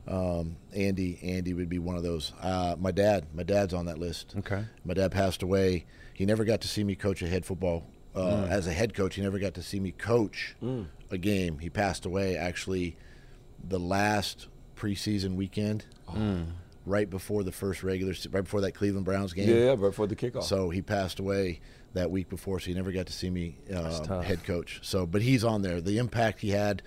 [0.07, 2.33] Um, Andy, Andy would be one of those.
[2.39, 4.35] Uh, my dad, my dad's on that list.
[4.37, 4.63] Okay.
[4.85, 5.85] My dad passed away.
[6.13, 7.85] He never got to see me coach a head football.
[8.15, 10.55] Uh, As a head coach, he never got to see me coach
[11.09, 11.57] a game.
[11.59, 12.97] He passed away actually
[13.67, 14.47] the last
[14.79, 15.85] preseason weekend,
[16.85, 19.49] right before the first regular, right before that Cleveland Browns game.
[19.49, 20.43] Yeah, yeah, right before the kickoff.
[20.43, 21.59] So he passed away
[21.93, 24.79] that week before, so he never got to see me uh, head coach.
[24.83, 25.81] So, but he's on there.
[25.81, 26.81] The impact he had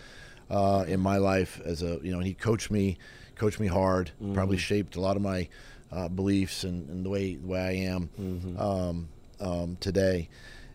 [0.50, 2.98] uh, in my life as a you know, he coached me,
[3.36, 4.10] coached me hard.
[4.34, 5.48] Probably shaped a lot of my
[5.90, 9.08] uh, beliefs and, and the way the way I am um,
[9.40, 10.28] um, today.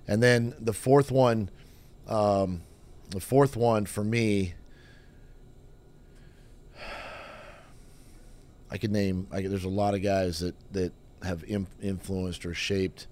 [0.07, 1.49] And then the fourth one,
[2.07, 2.61] um,
[3.09, 4.53] the fourth one for me.
[8.69, 9.27] I could name.
[9.31, 10.91] I could, there's a lot of guys that that
[11.23, 13.07] have im- influenced or shaped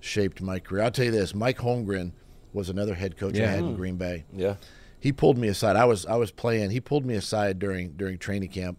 [0.00, 0.82] shaped my career.
[0.82, 2.12] I'll tell you this: Mike Holmgren
[2.52, 4.24] was another head coach I had in Green Bay.
[4.34, 4.56] yeah.
[5.00, 5.74] He pulled me aside.
[5.74, 6.70] I was I was playing.
[6.70, 8.78] He pulled me aside during during training camp,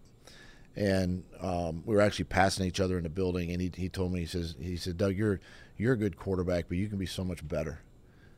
[0.75, 3.51] and um, we were actually passing each other in the building.
[3.51, 5.39] And he he told me he says he said Doug you're
[5.77, 7.81] you're a good quarterback, but you can be so much better.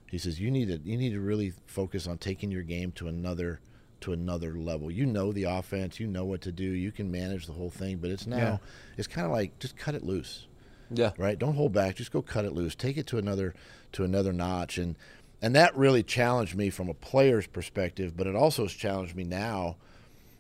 [0.09, 3.07] He says you need to you need to really focus on taking your game to
[3.07, 3.59] another
[4.05, 4.89] to another level.
[4.91, 7.97] You know the offense, you know what to do, you can manage the whole thing,
[7.97, 8.57] but it's now Yeah.
[8.97, 10.47] it's kind of like just cut it loose
[10.91, 11.11] Yeah.
[11.17, 11.37] right?
[11.37, 11.95] Don't hold back.
[11.95, 12.75] Just go cut it loose.
[12.75, 13.53] Take it to another
[13.93, 14.95] to another notch, and
[15.41, 18.15] and that really challenged me from a player's perspective.
[18.15, 19.75] But it also has challenged me now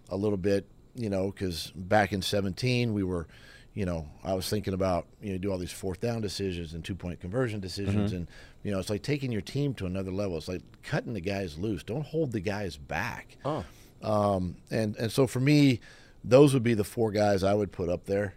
[0.09, 3.27] a little bit, you know, because back in '17 we were,
[3.75, 6.83] you know, I was thinking about you know do all these fourth down decisions and
[6.83, 8.27] two point conversion decisions, and
[8.63, 10.37] you know it's like taking your team to another level.
[10.37, 11.83] It's like cutting the guys loose.
[11.83, 13.37] Don't hold the guys back.
[13.45, 13.63] Oh.
[14.01, 15.81] Um, and and so for me,
[16.23, 18.35] those would be the four guys I would put up there.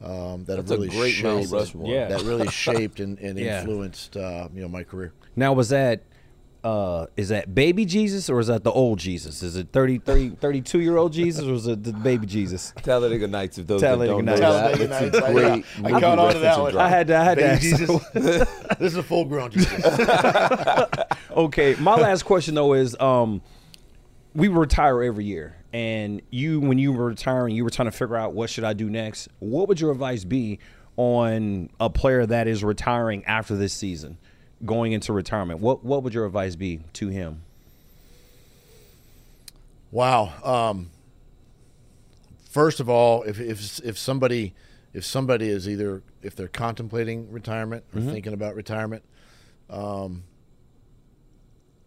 [0.00, 2.06] Um, that That's have a really great shaped, Yeah.
[2.08, 3.60] that really shaped and, and Yeah.
[3.60, 5.12] influenced uh, you know my career.
[5.36, 6.02] Now, was that
[6.68, 9.42] uh, is that baby Jesus or is that the old Jesus?
[9.42, 12.74] Is it 30, 30 32 year old Jesus or is it the baby Jesus?
[12.82, 13.56] Talladega Nights.
[13.56, 14.78] If those Talladega that don't know Nights.
[14.78, 16.76] that, Talladega it's a Nights, I- great I movie caught on to that one.
[16.76, 17.62] I had to, I had to ask.
[17.62, 18.08] Jesus.
[18.12, 19.98] this is a full grown Jesus.
[21.30, 23.40] Okay, my last question though is, um,
[24.34, 28.16] we retire every year, and you, when you were retiring, you were trying to figure
[28.16, 29.28] out what should I do next.
[29.38, 30.58] What would your advice be
[30.96, 34.18] on a player that is retiring after this season,
[34.64, 35.60] going into retirement?
[35.60, 37.42] What What would your advice be to him?
[39.90, 40.32] Wow.
[40.44, 40.90] Um,
[42.50, 44.54] first of all, if, if if somebody
[44.92, 49.04] if somebody is either if they're contemplating retirement or thinking about retirement,
[49.70, 50.24] um,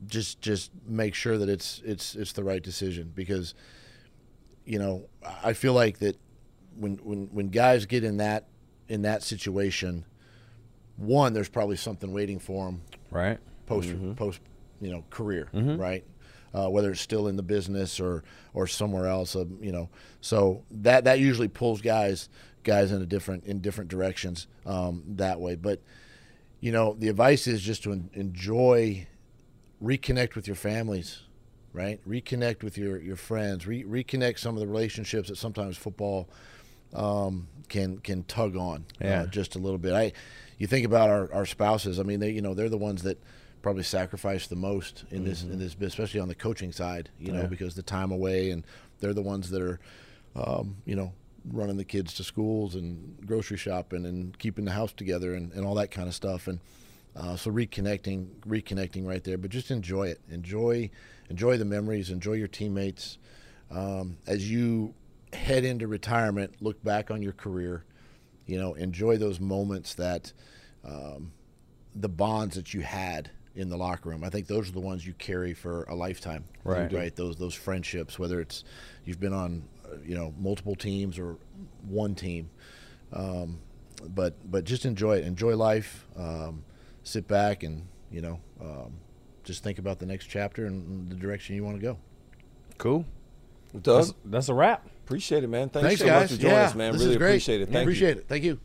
[0.05, 3.53] just just make sure that it's it's it's the right decision because
[4.65, 5.07] you know
[5.43, 6.17] I feel like that
[6.75, 8.47] when when when guys get in that
[8.87, 10.05] in that situation,
[11.01, 13.39] one there's probably something waiting for them Right.
[13.65, 14.39] post post
[14.79, 16.03] you know career right?
[16.53, 19.89] Uh, whether it's still in the business or or somewhere else uh, you know.
[20.21, 22.27] So that that usually pulls guys
[22.63, 25.55] guys in a different in different directions um, that way.
[25.55, 25.81] But
[26.59, 29.07] you know the advice is just to en- enjoy
[29.81, 31.21] reconnect with your families
[31.73, 32.01] right?
[32.05, 33.65] Reconnect with your your friends.
[33.65, 36.27] Re- reconnect some of the relationships that sometimes football
[36.93, 39.23] um, can can tug on Yeah.
[39.23, 39.93] uh, just a little bit.
[39.93, 40.11] I
[40.59, 41.99] you think about our, our spouses.
[41.99, 43.17] I mean, they you know they're the ones that
[43.63, 47.09] probably sacrifice the most in this in this especially on the coaching side.
[47.19, 48.63] You know, because the time away, and
[48.99, 49.79] they're the ones that are,
[50.35, 51.13] um, you know,
[51.49, 55.65] running the kids to schools and grocery shopping and keeping the house together and, and
[55.65, 56.47] all that kind of stuff.
[56.47, 56.59] And
[57.15, 59.37] uh, so reconnecting, reconnecting right there.
[59.39, 60.21] But just enjoy it.
[60.29, 60.89] Enjoy,
[61.29, 62.09] enjoy the memories.
[62.11, 63.17] Enjoy your teammates.
[63.71, 64.93] Um, as you
[65.33, 67.85] head into retirement, look back on your career.
[68.45, 70.33] You know, enjoy those moments that
[70.83, 71.31] um,
[71.95, 74.23] the bonds that you had in the locker room.
[74.23, 76.45] I think those are the ones you carry for a lifetime.
[76.63, 76.91] Right.
[76.91, 77.15] Right.
[77.15, 78.63] Those those friendships, whether it's
[79.05, 81.37] you've been on, uh, you know, multiple teams or
[81.87, 82.49] one team.
[83.13, 83.59] Um,
[84.07, 85.25] but but just enjoy it.
[85.25, 86.05] Enjoy life.
[86.15, 86.63] Um,
[87.03, 88.93] sit back and you know um,
[89.43, 91.97] just think about the next chapter and the direction you want to go.
[92.77, 93.05] Cool.
[93.73, 94.05] Doug?
[94.05, 94.87] That's, that's a wrap.
[95.05, 95.69] Appreciate it, man.
[95.69, 96.21] Thanks, Thanks, so guys.
[96.21, 96.91] much for joining yeah, us, man.
[96.93, 97.29] This really is great.
[97.29, 97.67] appreciate it.
[97.67, 98.21] Yeah, Thank appreciate you.
[98.21, 98.27] it.
[98.27, 98.59] Thank you.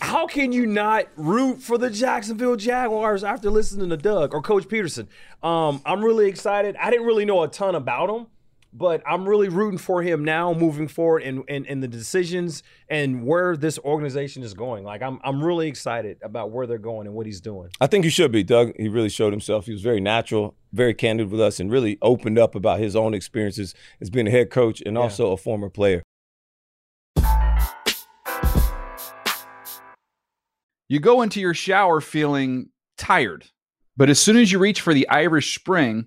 [0.00, 4.64] How can you not root for the Jacksonville Jaguars after listening to Doug or Coach
[4.64, 5.06] Pederson?
[5.42, 6.76] Um, I'm really excited.
[6.76, 8.26] I didn't really know a ton about him,
[8.72, 12.62] but I'm really rooting for him now moving forward and in, in, in, the decisions
[12.88, 14.84] and where this organization is going.
[14.84, 17.68] Like I'm I'm really excited about where they're going and what he's doing.
[17.80, 18.72] I think you should be, Doug.
[18.76, 19.66] He really showed himself.
[19.66, 23.12] He was very natural, very candid with us, and really opened up about his own
[23.14, 25.02] experiences as being a head coach and Yeah.
[25.02, 26.02] also a former player.
[30.88, 32.68] You go into your shower feeling
[32.98, 33.46] tired,
[33.96, 36.06] but as soon as you reach for the Irish Spring,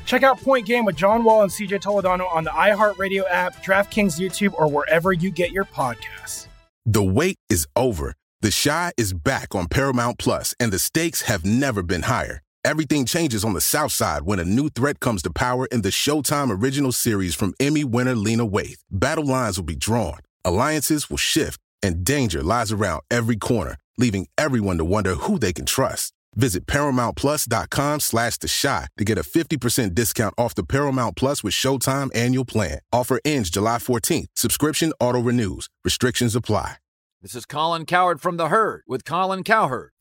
[0.11, 4.19] Check out Point Game with John Wall and CJ Toledano on the iHeartRadio app, DraftKings
[4.19, 6.47] YouTube, or wherever you get your podcasts.
[6.85, 8.15] The wait is over.
[8.41, 12.41] The Chi is back on Paramount Plus, and the stakes have never been higher.
[12.65, 15.91] Everything changes on the South Side when a new threat comes to power in the
[15.91, 18.81] Showtime original series from Emmy winner Lena Waithe.
[18.91, 24.27] Battle lines will be drawn, alliances will shift, and danger lies around every corner, leaving
[24.37, 26.11] everyone to wonder who they can trust.
[26.35, 31.53] Visit ParamountPlus.com slash The Chi to get a 50% discount off the Paramount Plus with
[31.53, 32.79] Showtime annual plan.
[32.91, 34.27] Offer ends July 14th.
[34.35, 35.67] Subscription auto-renews.
[35.83, 36.75] Restrictions apply.
[37.21, 39.91] This is Colin Cowherd from The Herd with Colin Cowherd.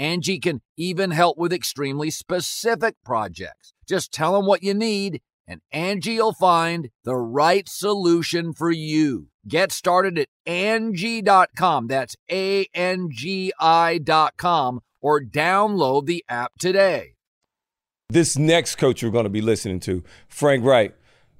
[0.00, 3.74] Angie can even help with extremely specific projects.
[3.86, 9.28] Just tell them what you need, and Angie'll find the right solution for you.
[9.46, 11.88] Get started at Angie.com.
[11.88, 17.16] That's A N G I.com or download the app today.
[18.08, 20.94] This next coach we're going to be listening to, Frank Reich,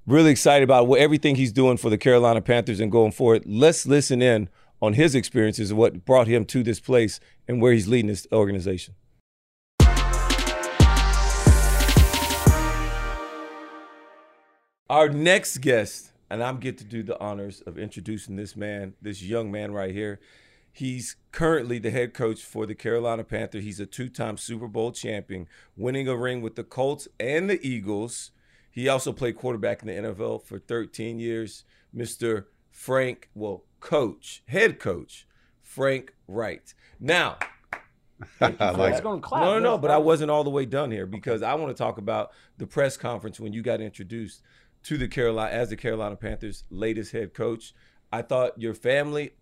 [0.07, 3.43] really excited about what, everything he's doing for the Carolina Panthers and going forward.
[3.47, 4.51] Let's listen in
[4.83, 8.26] on his experiences and what brought him to this place and where he's leading this
[8.33, 8.95] organization.
[14.89, 19.22] Our next guest, and I'm get to do the honors of introducing this man, this
[19.22, 20.18] young man right here.
[20.72, 23.62] He's currently the head coach for the Carolina Panthers.
[23.62, 28.33] He's a two-time Super Bowl champion, winning a ring with the Colts and the Eagles.
[28.70, 31.64] He also played quarterback in the NFL for 13 years.
[31.95, 32.47] Mr.
[32.71, 35.27] Frank, well, coach, head coach,
[35.62, 36.75] Frank Reich.
[36.99, 37.39] Now,
[38.41, 39.03] I like it.
[39.03, 39.43] Gonna clap.
[39.43, 39.91] no, no, no, but.
[39.91, 42.97] I wasn't all the way done here because I want to talk about the press
[42.97, 44.43] conference when you got introduced
[44.85, 47.75] to the Carolina as the Carolina Panthers' latest head coach.
[48.12, 49.33] I thought your family,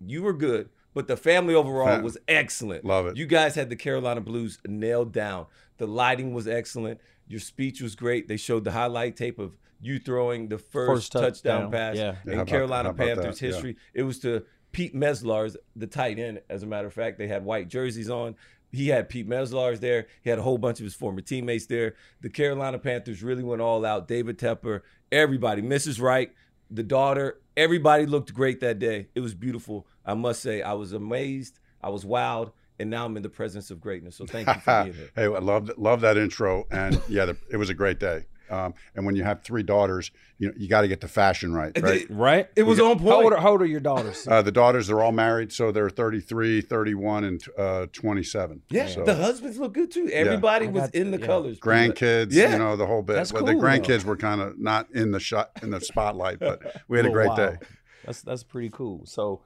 [0.00, 2.84] you were good, but the family overall was excellent.
[2.84, 3.16] Love it.
[3.16, 5.46] You guys had the Carolina Blues nailed down.
[5.78, 7.00] The lighting was excellent.
[7.26, 8.28] Your speech was great.
[8.28, 11.70] They showed the highlight tape of you throwing the first, First touchdown, touchdown.
[11.70, 12.02] pass Yeah.
[12.24, 13.16] Yeah, in about- Carolina how about that?
[13.16, 13.48] Panthers Yeah.
[13.48, 13.76] history.
[13.92, 16.40] It was to Pete Metzelaars, the tight end.
[16.48, 18.34] As a matter of fact, they had white jerseys on.
[18.72, 20.06] He had Pete Metzelaars there.
[20.22, 21.94] He had a whole bunch of his former teammates there.
[22.22, 24.08] The Carolina Panthers really went all out.
[24.08, 24.80] David Tepper,
[25.12, 26.00] everybody, Mrs.
[26.00, 26.34] Reich,
[26.70, 29.08] the daughter, everybody looked great that day.
[29.14, 29.86] It was beautiful.
[30.04, 31.60] I must say, I was amazed.
[31.80, 32.50] I was wowed.
[32.80, 34.16] And now I'm in the presence of greatness.
[34.16, 35.10] So thank you for being here.
[35.14, 38.24] hey, I love love that intro, and yeah, the, it was a great day.
[38.54, 41.52] Um, and when you have three daughters, you know you got to get the fashion
[41.52, 42.06] right, right?
[42.08, 42.48] Right?
[42.56, 43.34] It was on How old, point.
[43.34, 44.26] are, how old are your daughters?
[44.28, 48.62] Uh, the daughters are all married, so they're 33, 31, and uh, 27.
[48.70, 50.08] Yeah, so, the husbands look good too.
[50.12, 51.26] Everybody I was in the yeah.
[51.26, 51.58] colors.
[51.58, 52.52] grandkids, Yeah.
[52.52, 53.14] you know, the whole bit.
[53.14, 53.66] That's but the cool, though.
[53.66, 57.10] grandkids were kind of not in the shot in the spotlight, but we had a
[57.10, 57.36] great wow.
[57.36, 57.56] day.
[58.04, 59.06] That's that's pretty cool.
[59.06, 59.42] So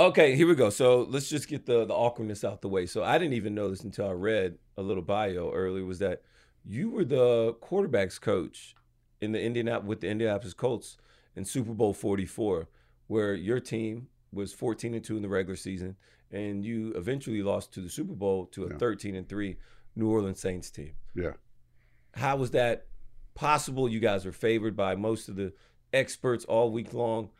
[0.00, 0.70] Okay, here we go.
[0.70, 2.86] So let's just get the the awkwardness out the way.
[2.86, 5.84] So I didn't even know this until I read a little bio earlier.
[5.84, 6.22] Was that
[6.64, 8.74] you were the quarterbacks coach
[9.20, 10.96] in the Indianap with the Indianapolis Colts
[11.36, 12.68] in Super Bowl Forty Four,
[13.06, 15.96] where your team was fourteen and two in the regular season,
[16.30, 18.76] and you eventually lost to the Super Bowl to a Yeah.
[18.78, 19.56] thirteen and three
[19.96, 20.92] New Orleans Saints team.
[21.14, 21.32] Yeah.
[22.14, 22.86] How was that
[23.34, 23.88] possible?
[23.88, 25.52] You guys were favored by most of the
[25.92, 27.30] experts all week long.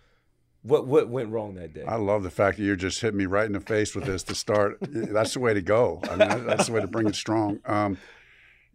[0.62, 1.84] What what went wrong that day?
[1.84, 4.22] I love the fact that you're just hitting me right in the face with this
[4.24, 4.76] to start.
[4.80, 6.00] that's the way to go.
[6.04, 7.60] I mean, that's the way to bring it strong.
[7.64, 7.96] Um,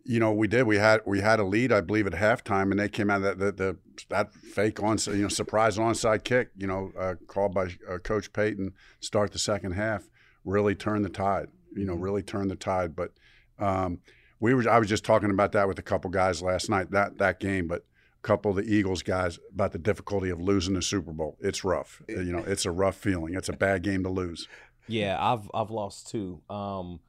[0.05, 0.63] you know, we did.
[0.63, 3.39] We had we had a lead, I believe, at halftime, and they came out of
[3.39, 3.77] that the, the
[4.09, 8.31] that fake on you know surprise onside kick, you know, uh, called by uh, Coach
[8.31, 10.03] Payton, start the second half,
[10.43, 11.47] really turned the tide.
[11.75, 12.95] You know, really turned the tide.
[12.95, 13.11] But
[13.57, 13.99] um,
[14.39, 14.69] we were.
[14.69, 16.91] I was just talking about that with a couple guys last night.
[16.91, 20.75] That that game, but a couple of the Eagles guys about the difficulty of losing
[20.75, 21.35] the Super Bowl.
[21.41, 22.03] It's rough.
[22.07, 23.33] You know, it's a rough feeling.
[23.33, 24.47] It's a bad game to lose.
[24.87, 26.43] yeah, I've I've lost two.
[26.47, 26.99] Um,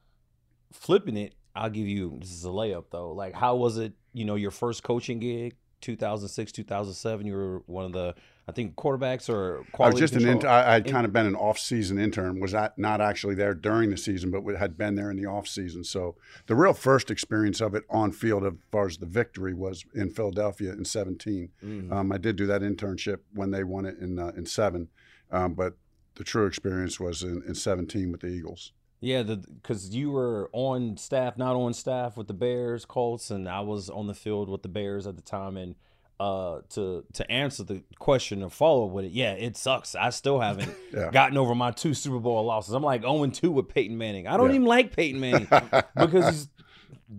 [0.73, 3.11] flipping it, I'll give you this is a layup though.
[3.13, 3.93] Like, how was it?
[4.13, 7.25] You know, your first coaching gig, 2006, 2007.
[7.25, 8.15] You were one of the
[8.49, 10.19] I think quarterbacks or I was just an.
[10.19, 12.39] control- Int- I, I'd in- kind of been an off-season intern.
[12.39, 15.83] Was that not actually there during the season, but had been there in the off-season.
[15.83, 19.83] So the real first experience of it on field, as far as the victory, was
[19.93, 21.49] in Philadelphia in '17.
[21.63, 21.91] Mm.
[21.91, 24.87] Um, I did do that internship when they won it in uh, in seven,
[25.29, 25.73] um, but
[26.15, 28.71] the true experience was in, in 17 with the Eagles.
[28.99, 33.59] Yeah, because you were on staff, not on staff with the Bears, Colts, and I
[33.61, 35.55] was on the field with the Bears at the time.
[35.55, 35.75] And
[36.19, 39.93] uh, to to answer the question and follow up with it, yeah, it sucks.
[39.93, 41.11] I still haven't Yeah.
[41.11, 42.73] gotten over my two Super Bowl losses.
[42.73, 44.25] I'm like 0 2 with Peyton Manning.
[44.27, 44.55] I don't Yeah.
[44.55, 45.47] even like Peyton Manning
[45.95, 46.47] because he's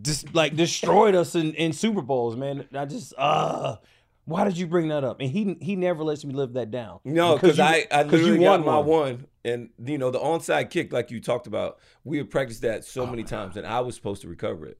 [0.03, 2.67] just like destroyed us in, in Super Bowls, man.
[2.75, 3.77] I just uh
[4.25, 5.21] why did you bring that up?
[5.21, 6.99] And he he never lets me live that down.
[7.05, 8.87] No, because you- I, I literally you got won my one.
[8.89, 9.27] one.
[9.49, 13.03] And, you know, the onside kick, like you talked about, we had practiced that so
[13.03, 14.79] Oh, many times, and I was supposed to recover it.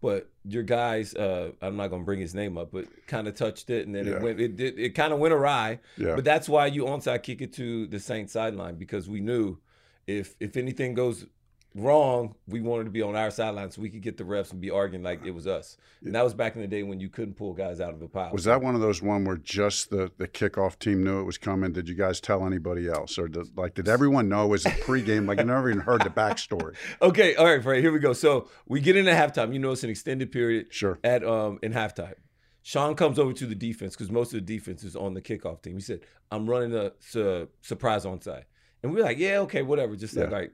[0.00, 3.34] But your guys, uh, I'm not going to bring his name up, but kind of
[3.34, 4.16] touched it, and then Yeah.
[4.16, 5.80] it went, it, it, it kind of went awry.
[5.98, 6.14] Yeah.
[6.14, 9.58] But that's why you onside kick it to the Saints sideline, because we knew
[10.06, 11.26] if if anything goes
[11.74, 14.60] wrong, we wanted to be on our sideline so we could get the refs and
[14.60, 15.76] be arguing like it was us.
[16.04, 18.08] And that was back in the day when you couldn't pull guys out of the
[18.08, 18.32] pile.
[18.32, 21.38] Was that one of those one where just the, the kickoff team knew it was
[21.38, 21.72] coming?
[21.72, 24.46] Did you guys tell anybody else, or did, like did everyone know?
[24.48, 25.26] Was it pregame?
[25.28, 26.74] Like I never even heard the backstory.
[27.02, 27.80] Okay, all right, Fred.
[27.82, 28.12] Here we go.
[28.12, 29.52] So we get into halftime.
[29.52, 30.66] You know, it's an extended period.
[30.72, 30.98] Sure.
[31.04, 32.14] At um in halftime,
[32.62, 35.62] Sean comes over to the defense because most of the defense is on the kickoff
[35.62, 35.74] team.
[35.74, 36.00] He said,
[36.30, 38.44] "I'm running a su- surprise onside,"
[38.82, 40.36] and we are like, "Yeah, okay, whatever." Just like Yeah.
[40.36, 40.52] like,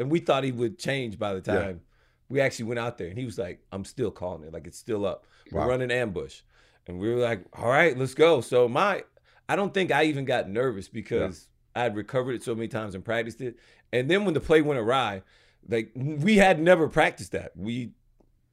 [0.00, 1.60] and we thought he would change by the Yeah.
[1.62, 1.80] time
[2.28, 4.52] we actually went out there, and he was like, "I'm still calling it.
[4.52, 5.26] Like it's still up.
[5.52, 6.42] We're running ambush,"
[6.86, 9.04] and we were like, "All right, let's go." So my,
[9.48, 12.94] I don't think I even got nervous because I had recovered it so many times
[12.94, 13.56] and practiced it,
[13.92, 15.22] and then when the play went awry
[15.68, 17.52] like we had never practiced that.
[17.54, 17.92] We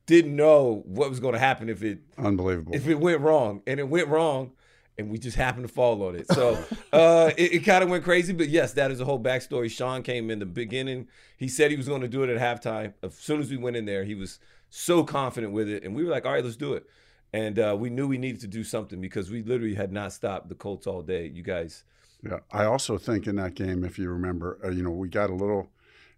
[0.07, 2.73] didn't know what was going to happen if it Unbelievable.
[2.75, 4.51] if it went wrong, and it went wrong,
[4.97, 6.27] and we just happened to fall on it.
[6.31, 6.57] So
[6.91, 8.33] uh, it, it kind of went crazy.
[8.33, 9.69] But yes, that is a whole backstory.
[9.69, 11.07] Sean came in the beginning.
[11.37, 12.93] He said he was going to do it at halftime.
[13.03, 14.39] As soon as we went in there, he was
[14.69, 16.85] so confident with it, and we were like, "All right, let's do it."
[17.33, 20.49] And uh, we knew we needed to do something because we literally had not stopped
[20.49, 21.27] the Colts all day.
[21.27, 21.83] You guys,
[22.23, 25.29] Yeah, I also think in that game, if you remember, uh, you know, we got
[25.29, 25.69] a little,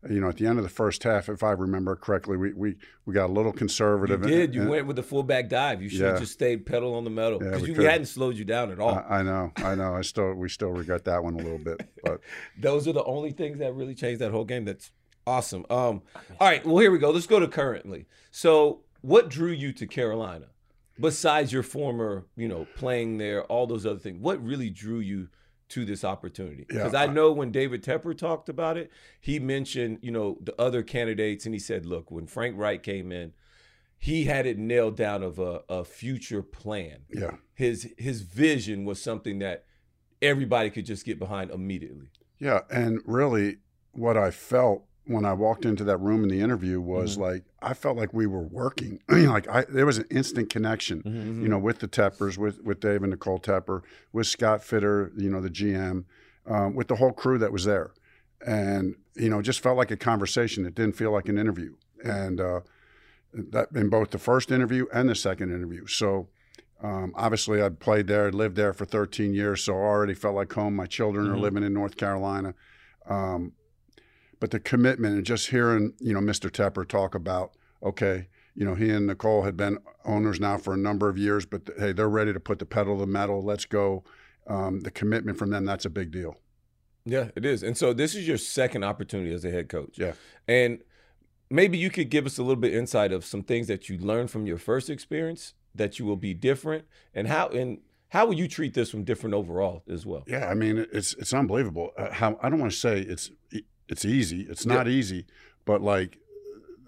[0.09, 2.75] you know, at the end of the first half, if I remember correctly, we we,
[3.05, 4.21] we got a little conservative.
[4.21, 4.53] you did.
[4.55, 5.81] You and- went with the fullback dive.
[5.81, 6.19] You should have Yeah.
[6.19, 7.91] just stayed pedal on the metal Yeah, because we we, could've.
[7.91, 8.91] hadn't slowed you down at all.
[8.95, 9.95] I, I know, I know.
[9.95, 12.21] I still, we still regret that one a little bit, but
[12.59, 14.63] those are the only things that really changed that whole game.
[14.63, 14.91] That's
[15.27, 15.65] awesome.
[15.69, 16.01] Um,
[16.39, 17.09] all right, well here we go.
[17.11, 18.05] Let's go to currently.
[18.31, 20.47] So, what drew you to Carolina,
[20.99, 24.19] besides your former, you know, playing there, all those other things?
[24.21, 25.27] What really drew you
[25.69, 26.65] to this opportunity?
[26.69, 30.37] Yeah, Because I I- know when David Tepper talked about it, he mentioned, you know,
[30.41, 33.33] the other candidates, and he said, look, when Frank Reich came in,
[33.97, 36.99] he had it nailed down of a, a future plan.
[37.13, 37.35] Yeah.
[37.53, 39.65] His his vision was something that
[40.21, 42.07] everybody could just get behind immediately.
[42.39, 43.57] Yeah, and really,
[43.91, 47.21] what I felt when I walked into that room in the interview was Mhm.
[47.21, 48.99] like I felt like we were working.
[49.09, 51.41] Like I, there was an instant connection, Mhm.
[51.41, 53.81] you know, with the Teppers, with with Dave and Nicole Tepper,
[54.13, 56.05] with Scott Fitterer, you know, the GM,
[56.45, 57.91] um, with the whole crew that was there,
[58.45, 60.65] and you know, just felt like a conversation.
[60.65, 62.59] It didn't feel like an interview, and uh,
[63.33, 65.85] that in both the first interview and the second interview.
[65.87, 66.29] So.
[66.81, 70.33] Um, obviously, I played there, I lived there for 13 years, so I already felt
[70.35, 70.77] like home.
[70.77, 71.41] My children are Mhm.
[71.41, 72.53] living in North Carolina.
[73.05, 73.51] Um,
[74.39, 76.49] but the commitment and just hearing, you know, Mr.
[76.49, 80.77] Tepper talk about, okay, you know, he and Nicole had been owners now for a
[80.77, 83.43] number of years, but hey, they're ready to put the pedal to the metal.
[83.43, 84.03] Let's go.
[84.47, 86.35] Um, the commitment from them, that's a big deal.
[87.05, 87.63] Yeah, it is.
[87.63, 89.97] And so this is your second opportunity as a head coach.
[89.97, 90.13] Yeah.
[90.47, 90.79] And
[91.49, 94.31] maybe you could give us a little bit insight of some things that you learned
[94.31, 97.79] from your first experience that you will be different and how and
[98.09, 100.23] how will you treat this one different overall as well?
[100.27, 101.91] Yeah, I mean, it's it's unbelievable.
[101.97, 103.31] Uh, how I don't want to say it's
[103.89, 104.41] it's easy.
[104.49, 105.25] It's not easy,
[105.65, 106.17] but like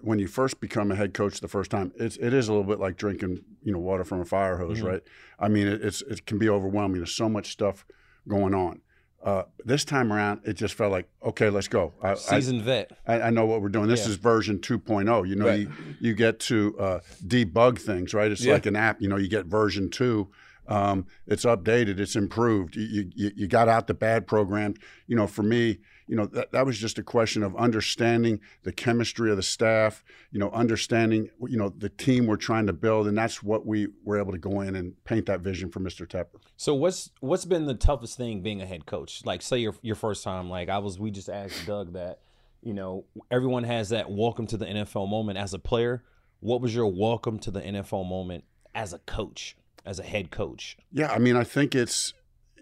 [0.00, 2.66] when you first become a head coach the first time, it's it is a little
[2.66, 4.84] bit like drinking you know water from a fire hose, Mhm.
[4.88, 5.02] right?
[5.38, 6.98] I mean, it, it's it can be overwhelming.
[6.98, 7.84] There's so much stuff
[8.26, 8.80] going on.
[9.24, 11.92] Uh, this time around, it just felt like okay, let's go.
[12.02, 12.90] I, I- Seasoned vet.
[13.06, 13.88] I, I know what we're doing.
[13.88, 14.10] This Yeah.
[14.10, 15.28] is version 2.0.
[15.28, 15.60] You know, Right.
[15.60, 18.32] you, you get to uh, debug things, right?
[18.32, 18.54] It's Yeah.
[18.54, 19.00] like an app.
[19.00, 20.28] You know, you get version two.
[20.66, 21.98] Um, it's updated.
[22.00, 22.74] It's improved.
[22.76, 24.78] You, you you got out the bad programs.
[25.06, 25.78] You know, for me,
[26.12, 30.04] you know that, that was just a question of understanding the chemistry of the staff.
[30.30, 33.88] You know, understanding you know the team we're trying to build, and that's what we
[34.04, 36.06] were able to go in and paint that vision for Mr.
[36.06, 36.38] Tepper.
[36.58, 39.24] So what's what's been the toughest thing being a head coach?
[39.24, 42.18] Like say your your first time, like I was we just asked Doug that,
[42.60, 46.04] you know, everyone has that welcome to the NFL moment as a player.
[46.40, 48.44] What was your welcome to the NFL moment
[48.74, 49.56] as a coach,
[49.86, 50.76] as a head coach?
[50.92, 52.12] Yeah, I mean, I think it's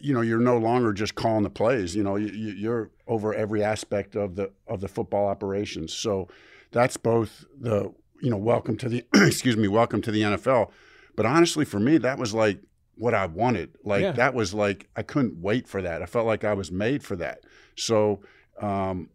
[0.01, 1.95] you know you're no longer just calling the plays.
[1.95, 5.93] You know, you, you- you're over every aspect of the of the football operations.
[5.93, 6.29] So
[6.73, 7.93] that's both the
[8.23, 10.71] you know welcome to the excuse me welcome to the NFL.
[11.17, 12.61] But honestly, for me, that was like
[12.97, 13.77] what I wanted.
[13.85, 14.13] Like Yeah.
[14.13, 16.03] that was like I couldn't wait for that.
[16.03, 17.41] I felt like I was made for that.
[17.77, 18.21] So.
[18.61, 19.09] Um,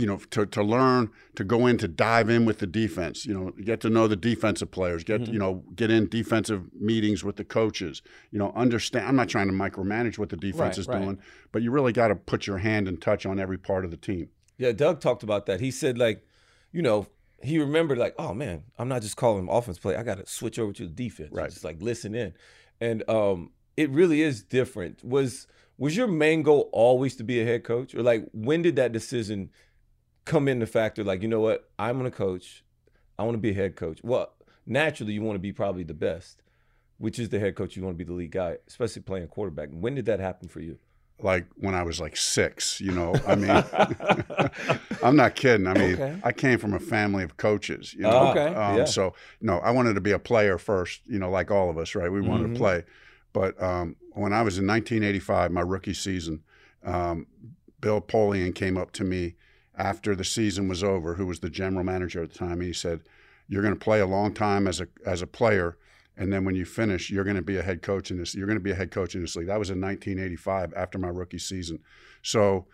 [0.00, 3.34] you know, to, to learn, to go in, to dive in with the defense, you
[3.34, 5.32] know, get to know the defensive players, get, Mhm.
[5.32, 9.06] you know, get in defensive meetings with the coaches, you know, understand.
[9.06, 11.02] I'm not trying to micromanage what the defense Right, is right.
[11.02, 11.18] doing,
[11.52, 13.96] but you really got to put your hand and touch on every part of the
[13.96, 14.28] team.
[14.56, 15.60] Yeah, Doug talked about that.
[15.60, 16.24] He said like,
[16.72, 17.06] you know,
[17.42, 19.96] he remembered like, oh man, I'm not just calling offense play.
[19.96, 21.30] I got to switch over to the defense.
[21.32, 21.50] Right.
[21.50, 22.34] Just like listen in,
[22.80, 25.02] and um, it really is different.
[25.04, 25.46] Was
[25.78, 28.92] was your main goal always to be a head coach, or like when did that
[28.92, 29.48] decision
[30.30, 31.02] come into factor?
[31.04, 32.64] Like, you know what, I'm gonna coach.
[33.18, 34.00] I want to be a head coach.
[34.02, 34.32] Well,
[34.64, 36.42] naturally, you want to be probably the best,
[36.98, 37.76] which is the head coach.
[37.76, 39.68] You want to be the lead guy, especially playing quarterback.
[39.72, 40.78] When did that happen for you?
[41.22, 43.48] Like when I was like six, you know, I mean,
[45.02, 45.66] I'm not kidding.
[45.66, 46.16] I mean, Okay.
[46.22, 48.84] I came from a family of coaches, you know, Ah, okay, um, yeah.
[48.84, 49.12] so
[49.42, 52.10] no, I wanted to be a player first, you know, like all of us, right?
[52.10, 52.54] We wanted Mhm.
[52.54, 52.84] to play,
[53.34, 56.42] but um, when I was in 1985, my rookie season,
[56.84, 57.26] um,
[57.80, 59.34] Bill Polian came up to me
[59.80, 62.60] after the season was over, who was the general manager at the time.
[62.60, 63.00] He said,
[63.48, 65.76] "You're going to play a long time as a as a player,
[66.16, 68.34] and then when you finish, you're going to be a head coach in this.
[68.34, 70.98] You're going to be a head coach in this league." That was in 1985, after
[70.98, 71.78] my rookie season.
[72.22, 72.66] So,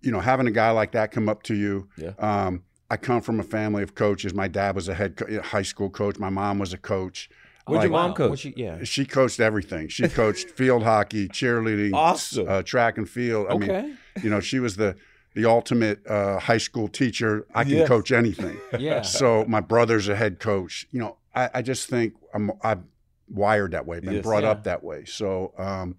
[0.00, 1.88] you know, having a guy like that come up to you.
[1.96, 2.12] Yeah.
[2.18, 4.32] Um, I come from a family of coaches.
[4.32, 6.18] My dad was a head co- high school coach.
[6.18, 7.28] My mom was a coach.
[7.66, 8.30] Where'd your mom coach?
[8.30, 8.84] What you- yeah.
[8.84, 9.88] she coached everything.
[9.88, 12.46] She coached field hockey, cheerleading, Awesome.
[12.48, 13.48] uh, track and field.
[13.50, 13.82] I Okay.
[13.82, 14.94] mean, you know, she was the
[15.36, 17.46] the ultimate uh, high school teacher.
[17.54, 17.88] I can Yes.
[17.88, 18.58] coach anything.
[18.78, 19.02] Yeah.
[19.02, 20.86] So my brother's a head coach.
[20.90, 22.88] You know, I, I just think I'm I'm
[23.28, 24.22] wired that way, been Yes.
[24.24, 24.50] brought Yeah.
[24.50, 25.04] up that way.
[25.04, 25.96] So, um,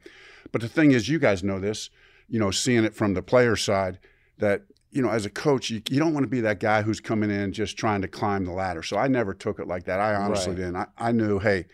[0.51, 1.89] but the thing is, you guys know this.
[2.27, 3.99] You know, seeing it from the player side,
[4.39, 6.99] that you know, as a coach, you, you don't want to be that guy who's
[6.99, 8.81] coming in just trying to climb the ladder.
[8.81, 9.99] So I never took it like that.
[9.99, 10.57] I honestly Right.
[10.61, 10.75] didn't.
[10.77, 11.65] I, I knew, hey,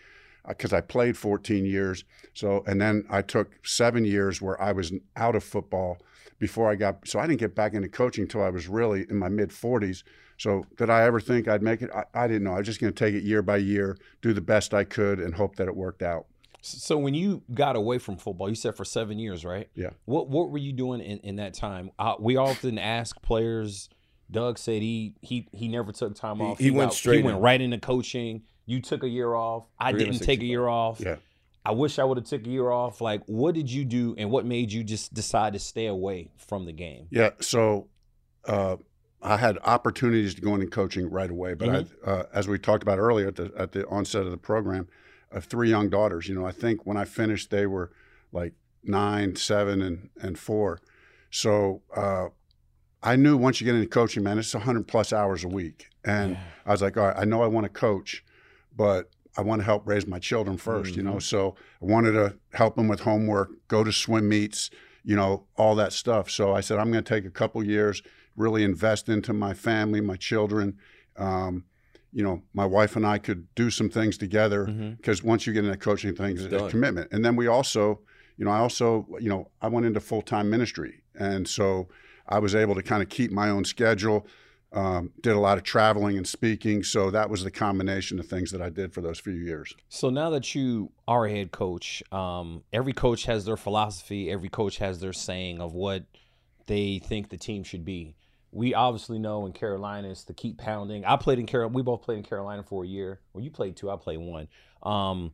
[0.46, 2.04] because I played 14 years.
[2.34, 5.96] So, and then I took seven years where I was out of football
[6.44, 7.08] before I got.
[7.08, 10.02] So I didn't get back into coaching until I was really in my mid 40s.
[10.36, 11.90] So did I ever think I'd make it?
[11.94, 12.52] I, I didn't know.
[12.52, 15.20] I was just going to take it year by year, do the best I could,
[15.20, 16.26] and hope that it worked out.
[16.60, 19.68] So when you got away from football, you said for seven years, right?
[19.74, 19.90] Yeah.
[20.04, 21.90] What What were you doing in, in that time?
[21.98, 23.88] Uh, we often ask players.
[24.30, 26.58] Doug said he he he never took time He- off.
[26.58, 28.42] he went got- straight He went right into coaching.
[28.66, 29.64] You took a year off.
[29.78, 31.00] I didn't take a year off.
[31.00, 31.16] Yeah.
[31.64, 33.00] I wish I would have took a year off.
[33.00, 36.66] Like, what did you do, and what made you just decide to stay away from
[36.66, 37.06] the game?
[37.10, 37.30] Yeah.
[37.40, 37.88] So
[38.46, 38.76] uh,
[39.22, 41.88] I had opportunities to go into coaching right away, but Mhm.
[42.06, 44.88] I, uh, as we talked about earlier at the at the onset of the program,
[45.32, 46.28] I have three young daughters.
[46.28, 47.90] You know, I think when I finished, they were
[48.32, 48.52] like
[48.82, 50.80] nine, seven, and and four.
[51.30, 52.26] So uh,
[53.02, 56.36] I knew once you get into coaching, man, it's 100 plus hours a week, and
[56.66, 58.24] I was like, all right, I know I want to coach,
[58.76, 61.14] but I want to help raise my children 1st you know.
[61.14, 61.22] Mhm.
[61.22, 64.70] So I wanted to help them with homework, go to swim meets,
[65.02, 66.30] you know, all that stuff.
[66.30, 68.02] So I said, I'm going to take a couple years,
[68.36, 70.78] really invest into my family, my children.
[71.16, 71.64] Um,
[72.12, 74.66] you know, my wife and I could do some things together
[74.96, 77.08] because once you get into coaching things, it's a commitment.
[77.12, 78.00] And then we also,
[78.36, 81.88] you know, I also, you know, I went into full time ministry, and so
[82.28, 84.26] I was able to kind of keep my own schedule.
[84.74, 88.50] Um, did a lot of traveling and speaking, so that was the combination of things
[88.50, 89.72] that I did for those few years.
[89.88, 94.32] So now that you are a head coach, um, every coach has their philosophy.
[94.32, 96.06] Every coach has their saying of what
[96.66, 98.16] they think the team should be.
[98.50, 101.04] We obviously know in Carolina it's to keep pounding.
[101.04, 101.74] I played in Carolina.
[101.74, 103.20] We both played in Carolina for a year.
[103.32, 103.90] Well, you played two.
[103.90, 104.48] I played one.
[104.82, 105.32] Um,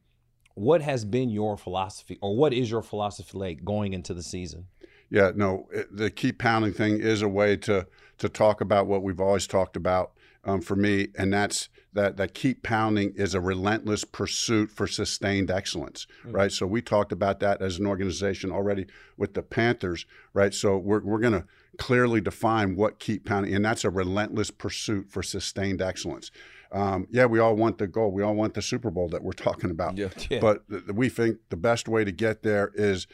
[0.55, 4.67] what has been your philosophy, or what is your philosophy like going into the season?
[5.11, 7.87] Yeah, no, it, the keep pounding thing is a way to
[8.21, 10.13] to talk about what we've always talked about
[10.45, 15.51] um, for me, and that's that that keep pounding is a relentless pursuit for sustained
[15.51, 16.35] excellence, Mm.
[16.35, 16.53] right?
[16.53, 20.55] So we talked about that as an organization already with the Panthers, right?
[20.55, 21.45] So we're we're going to
[21.79, 26.31] clearly define what keep pounding, and that's a relentless pursuit for sustained excellence.
[26.73, 28.13] Um, yeah, we all want the goal.
[28.13, 29.99] We all want the Super Bowl that we're talking about.
[29.99, 30.09] Yeah.
[30.31, 30.39] Yeah.
[30.41, 33.07] But th- we think the best way to get there is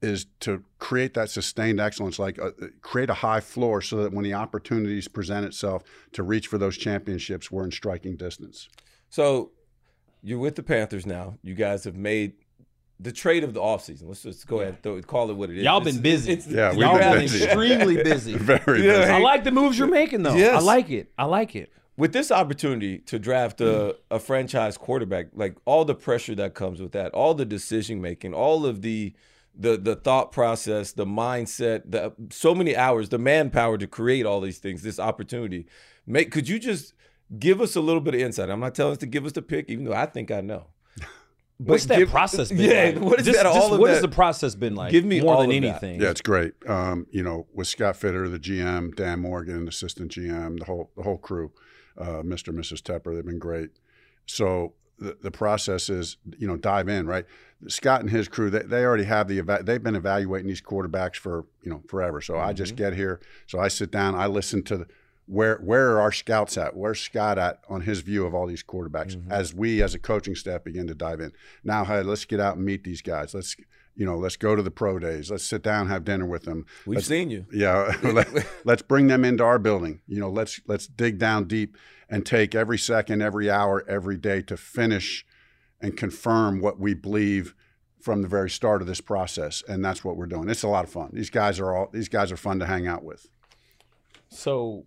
[0.00, 2.50] is to create that sustained excellence, like uh,
[2.82, 5.82] create a high floor, so that when the opportunities present itself
[6.12, 8.68] to reach for those championships, we're in striking distance.
[9.10, 9.50] So
[10.22, 11.34] you're with the Panthers now.
[11.42, 12.34] You guys have made
[13.00, 14.08] the trade of the offseason.
[14.08, 15.64] Let's just go ahead and throw, call it what it is.
[15.64, 16.32] Y'all It's- been busy.
[16.32, 17.44] it's- Yeah, we've Y'all been been busy.
[17.44, 18.34] extremely busy.
[18.36, 19.00] Very Yeah.
[19.00, 19.12] busy.
[19.12, 20.34] I like the moves you're making, though.
[20.34, 20.60] Yes.
[20.60, 21.10] I like it.
[21.18, 21.70] I like it.
[21.96, 26.80] with this opportunity to draft a, a franchise quarterback, like all the pressure that comes
[26.80, 29.12] with that, all the decision making, all of the
[29.58, 34.40] the the thought process, the mindset, the so many hours, the manpower to create all
[34.40, 35.66] these things, this opportunity.
[36.06, 36.94] Make could you just
[37.38, 38.50] give us a little bit of insight?
[38.50, 40.68] I'm not telling us to give us the pick, even though I think I know.
[41.58, 43.00] What's that give- process been Yeah, like?
[43.00, 43.52] what is Just- that?
[43.52, 43.94] just All of what that?
[43.94, 44.92] has the process been like?
[44.92, 45.68] Give me more all than of that.
[45.82, 46.00] anything.
[46.00, 46.52] Yeah, it's great.
[46.68, 51.02] Um, you know, with Scott Fitterer, the GM, Dan Morgan, assistant GM, the whole the
[51.02, 51.50] whole crew,
[51.98, 52.48] uh, Mr.
[52.48, 52.80] and Mrs.
[52.80, 53.70] Tepper, they've been great.
[54.24, 57.24] So the, the process is, you know, dive in, right?
[57.66, 61.16] Scott and his crew, they, they already have the eva- they've been evaluating these quarterbacks
[61.16, 62.20] for you know forever.
[62.20, 62.84] So I just mm-hmm.
[62.84, 64.86] get here, so I sit down, I listen to the,
[65.26, 66.76] where where are our scouts at?
[66.76, 69.16] Where's Scott at on his view of all these quarterbacks?
[69.16, 69.32] Mm-hmm.
[69.32, 71.32] As we as a coaching staff begin to dive in.
[71.64, 73.34] Now, hey, let's get out and meet these guys.
[73.34, 73.56] Let's
[73.98, 75.28] you know, let's go to the pro days.
[75.28, 76.66] Let's sit down, have dinner with them.
[76.86, 77.46] We've Let's- seen you.
[77.52, 78.28] Yeah, let,
[78.64, 80.00] let's bring them into our building.
[80.06, 81.76] You know, let's let's dig down deep
[82.08, 85.26] and take every second, every hour, every day to finish
[85.80, 87.56] and confirm what we believe
[88.00, 89.64] from the very start of this process.
[89.66, 90.48] And that's what we're doing.
[90.48, 91.10] It's a lot of fun.
[91.12, 93.26] These guys are all these guys are fun to hang out with.
[94.28, 94.86] So,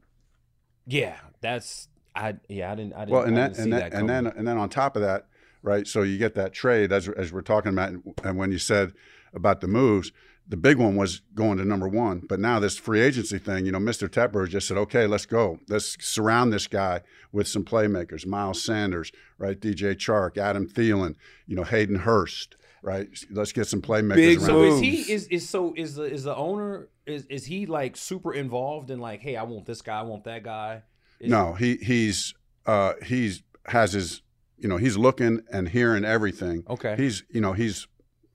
[0.88, 2.36] yeah, that's I.
[2.48, 2.94] Yeah, I didn't.
[2.94, 3.12] I didn't.
[3.12, 5.28] Well, and I then and then, and then and then on top of that,
[5.64, 5.88] right?
[5.88, 7.94] So you get that trade as as we're talking about,
[8.24, 8.94] and when you said
[9.34, 10.12] about the moves,
[10.48, 12.24] the big one was going to number one.
[12.28, 14.10] But now this free agency thing, you know, Mr.
[14.10, 15.60] Tepper just said, okay, let's go.
[15.70, 17.02] Let's surround this guy
[17.32, 19.60] with some playmakers, Miles Sanders, right?
[19.60, 21.16] DJ Chark, Adam Thielen,
[21.48, 23.08] you know, Hayden Hurst, right?
[23.30, 24.48] Let's get some playmakers Big around.
[24.48, 27.96] So is he is is so is the is the owner is is he like
[27.96, 30.84] super involved in like hey I want this guy I want that guy
[31.20, 32.34] Is- No, he he's
[32.66, 34.22] uh he's has his
[34.62, 36.64] you know he's looking and hearing everything.
[36.70, 36.96] Okay.
[36.98, 37.88] He's you know he's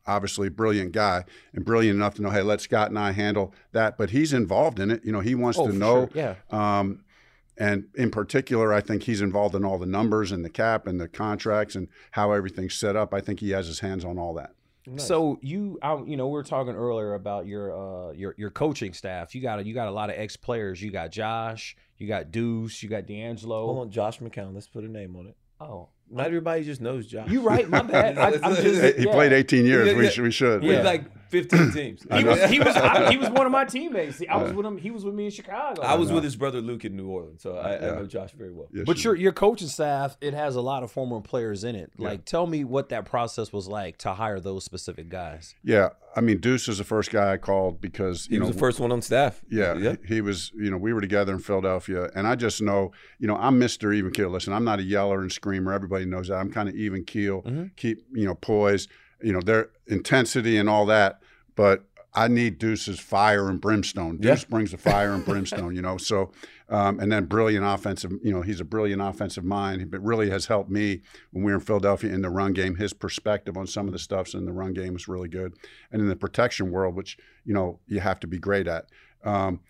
[0.07, 3.53] obviously a brilliant guy and brilliant enough to know hey let Scott and I handle
[3.73, 5.05] that, but he's involved in it.
[5.05, 6.09] You know he wants Oh, to know.
[6.13, 6.37] sure.
[6.51, 7.03] Um,
[7.59, 11.01] and in particular, I think he's involved in all the numbers and the cap and
[11.01, 13.15] the contracts and how everything's set up.
[13.15, 14.51] I think he has his hands on all that.
[14.99, 17.73] So you, I, you know, we were talking earlier about your
[18.09, 19.35] uh your your coaching staff.
[19.35, 20.81] You got a, you got a lot of ex players.
[20.81, 23.67] You got Josh, you got Duce, you got D'Angelo.
[23.67, 24.55] Hold on, Josh McCown.
[24.55, 25.37] Let's put a name on it.
[25.61, 27.29] Oh, Not everybody just knows Josh.
[27.29, 28.19] You're right, my bad.
[28.19, 29.13] I- I'm just- He yeah.
[29.13, 29.89] played 18 years.
[29.89, 30.11] Yeah, We yeah.
[30.11, 30.25] should.
[30.25, 30.63] We should.
[30.63, 32.07] With like 15 teams.
[32.09, 34.23] He was he was I, he was one of my teammates.
[34.31, 34.79] I was with him.
[34.79, 35.83] He was with me in Chicago.
[35.83, 38.53] I was with his brother Luke in New Orleans, so I, I know Josh very
[38.53, 38.69] well.
[38.73, 41.75] Yes, But you your your coaching staff, it has a lot of former players in
[41.75, 41.91] it.
[41.99, 42.09] Yeah.
[42.11, 45.57] Like, tell me what that process was like to hire those specific guys.
[45.65, 48.55] Yeah, I mean Duce is the first guy I called because He you know was
[48.55, 49.43] the first one on staff.
[49.51, 49.97] Yeah, Yeah.
[50.07, 50.53] He, he was.
[50.55, 52.93] You know, we were together in Philadelphia, and I just know.
[53.19, 54.29] You know, I'm Mister Even Keel.
[54.31, 55.73] Listen, I'm not a yeller and screamer.
[55.73, 56.37] Everybody knows that.
[56.37, 57.43] I'm kind of even keel.
[57.43, 57.65] Mm-hmm.
[57.77, 58.91] Keep you know poised,
[59.23, 61.21] you know, their intensity and all that.
[61.55, 61.85] But
[62.15, 64.17] I need Duce's fire and brimstone.
[64.19, 64.49] Duce Yeah.
[64.49, 65.99] brings the fire and brimstone, you know.
[65.99, 66.33] So,
[66.71, 70.47] um, and then brilliant offensive, you know, he's a brilliant offensive mind, but really has
[70.47, 72.77] helped me when we were in Philadelphia in the run game.
[72.77, 75.55] His perspective on some of the stuffs in the run game was really good.
[75.93, 78.87] And in the protection world, which, you know, you have to be great at.
[79.23, 79.61] Um,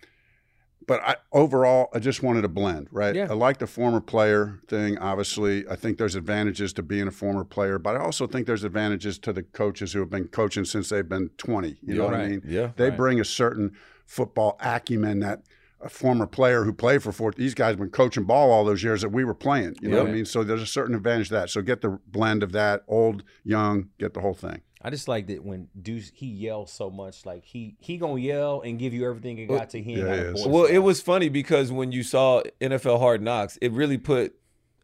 [0.87, 3.13] but I, overall, I just wanted to blend, right?
[3.15, 3.27] Yeah.
[3.29, 4.97] I like the former player thing.
[4.97, 8.63] Obviously, I think there's advantages to being a former player, but I also think there's
[8.63, 11.77] advantages to the coaches who have been coaching since they've been 20.
[11.83, 12.11] You know Yeah.
[12.11, 12.41] what I mean?
[12.45, 12.71] Yeah.
[12.77, 12.97] They Right.
[12.97, 13.73] bring a certain
[14.05, 15.43] football acumen that
[15.79, 17.31] a former player who played for four.
[17.33, 19.75] These guys have been coaching ball all those years that we were playing.
[19.79, 20.25] You know what I mean?
[20.25, 21.49] So there's a certain advantage to that.
[21.51, 24.61] So get the blend of that, old, young, get the whole thing.
[24.87, 28.61] I just like that when Duce he yells so much, like he he gonna yell
[28.61, 30.07] and give you everything he got to him.
[30.07, 30.49] ain't got a.
[30.49, 34.33] Well, it was funny because when you saw NFL Hard Knocks, it really put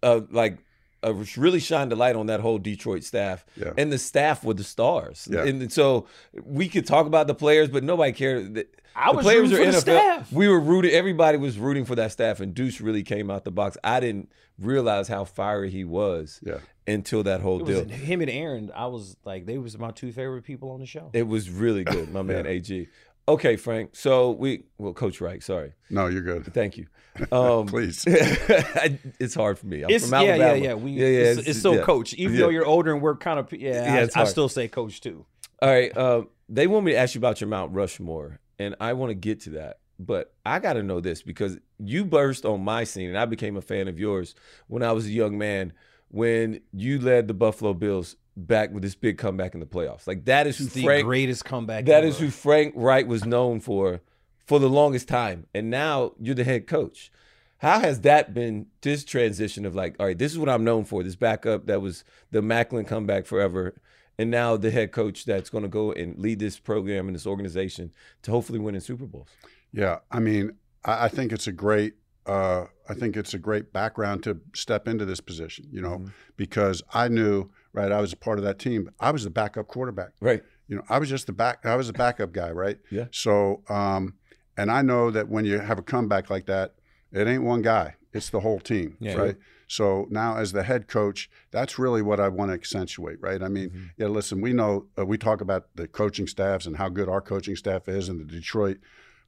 [0.03, 0.57] uh, like
[1.05, 3.71] uh, really shined the light on that whole Detroit staff, Yeah.
[3.77, 5.25] and the staff were the stars.
[5.31, 5.45] Yeah.
[5.45, 6.07] And so
[6.43, 8.65] we could talk about the players, but nobody cared.
[8.93, 10.15] The- I the was players rooting are for the NFL.
[10.15, 10.31] staff.
[10.31, 10.91] We were rooting.
[10.91, 13.77] Everybody was rooting for that staff, and Duce really came out the box.
[13.83, 14.29] I didn't
[14.59, 16.59] realize how fiery he was Yeah.
[16.87, 17.97] until that whole It was deal.
[17.97, 18.71] him and Aaron.
[18.75, 21.09] I was like, they was my two favorite people on the show.
[21.13, 22.87] It was really good, my man AG.
[23.27, 23.95] Okay, Frank.
[23.95, 25.41] So we well, Coach Reich.
[25.43, 25.73] Sorry.
[25.89, 26.53] No, you're good.
[26.53, 26.87] Thank you.
[27.31, 28.03] Um, Please.
[28.07, 29.83] it's hard for me.
[29.83, 30.73] I'm It's from yeah, yeah, yeah.
[30.73, 31.19] We, yeah, yeah.
[31.31, 31.81] It's, it's still yeah.
[31.83, 32.39] coach, even Yeah.
[32.41, 34.01] though you're older and we're kind of yeah.
[34.01, 35.25] Yeah, I, I still say coach too.
[35.61, 35.95] All right.
[35.95, 39.15] Uh, they want me to ask you about your Mount Rushmore, and I want to
[39.15, 39.79] get to that.
[39.99, 43.57] But I got to know this because you burst on my scene, and I became
[43.57, 44.35] a fan of yours
[44.67, 45.73] when I was a young man.
[46.09, 50.25] When you led the Buffalo Bills back with this big comeback in the playoffs, like
[50.25, 51.05] that is who the Frank.
[51.05, 51.85] greatest comeback.
[51.85, 52.07] That ever.
[52.07, 54.01] is who Frank Reich was known for
[54.45, 55.47] for the longest time.
[55.53, 57.11] And now you're the head coach.
[57.57, 60.83] How has that been this transition of like, all right, this is what I'm known
[60.83, 63.73] for, this backup that was the Macklin comeback forever.
[64.17, 67.25] And now the head coach that's going to go and lead this program and this
[67.25, 67.91] organization
[68.23, 69.27] to hopefully win in Super Bowls.
[69.71, 71.95] Yeah, I mean, I, I think it's a great.
[72.25, 75.67] Uh, I think it's a great background to step into this position.
[75.71, 76.05] You know,
[76.37, 77.91] because I knew right.
[77.91, 78.89] I was a part of that team.
[78.99, 80.11] I was the backup quarterback.
[80.21, 80.43] Right.
[80.67, 81.65] You know, I was just the back.
[81.65, 82.51] I was the backup guy.
[82.51, 82.79] Right.
[82.91, 83.05] Yeah.
[83.11, 84.13] So, um,
[84.55, 86.75] and I know that when you have a comeback like that,
[87.11, 87.95] it ain't one guy.
[88.13, 88.95] It's the whole team.
[88.99, 89.15] Yeah.
[89.15, 89.35] Right.
[89.73, 93.41] So now, as the head coach, that's really what I want to accentuate, right?
[93.41, 93.83] I mean, Mm-hmm.
[93.97, 94.07] yeah.
[94.07, 97.55] Listen, we know uh, we talk about the coaching staffs and how good our coaching
[97.55, 98.77] staff is in the Detroit,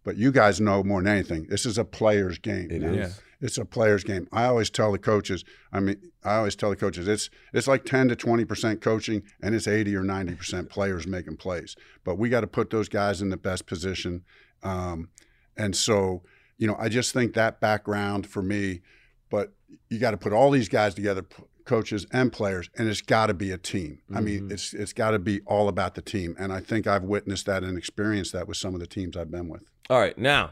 [0.03, 1.47] but you guys know more than anything.
[1.49, 2.69] This is a player's game.
[2.69, 2.95] It is.
[2.97, 3.09] Yeah.
[3.41, 4.27] It's a player's game.
[4.31, 5.43] I always tell the coaches.
[5.73, 9.23] I mean, I always tell the coaches it's it's like ten to twenty percent coaching,
[9.41, 11.75] and it's eighty or ninety percent players making plays.
[12.03, 14.23] But we got to put those guys in the best position.
[14.63, 15.09] Um,
[15.57, 16.23] and so,
[16.57, 18.81] you know, I just think that background for me.
[19.29, 19.53] But
[19.89, 23.27] you got to put all these guys together, p- coaches and players, and it's got
[23.27, 23.99] to be a team.
[24.13, 24.51] I mean, mm-hmm.
[24.51, 26.35] it's it's got to be all about the team.
[26.37, 29.31] And I think I've witnessed that and experienced that with some of the teams I've
[29.31, 29.63] been with.
[29.89, 30.17] All right.
[30.17, 30.51] Now,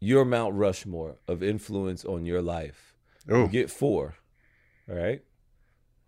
[0.00, 2.94] your Mount Rushmore of influence on your life.
[3.28, 3.42] Oh.
[3.42, 4.16] You get four.
[4.88, 5.22] All right.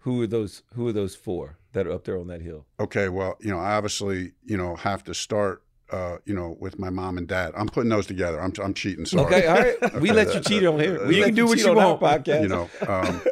[0.00, 2.66] Who are those who are those four that are up there on that hill?
[2.78, 6.78] Okay, well, you know, I obviously, you know, have to start, uh, you know, with
[6.78, 7.52] my mom and dad.
[7.56, 8.40] I'm putting those together.
[8.40, 9.06] I'm, I'm cheating.
[9.06, 9.24] Sorry.
[9.26, 10.00] Okay, all right.
[10.00, 11.06] We let you cheat on here.
[11.06, 12.00] We You can do what you want.
[12.00, 12.42] podcast.
[12.42, 13.22] You know, um,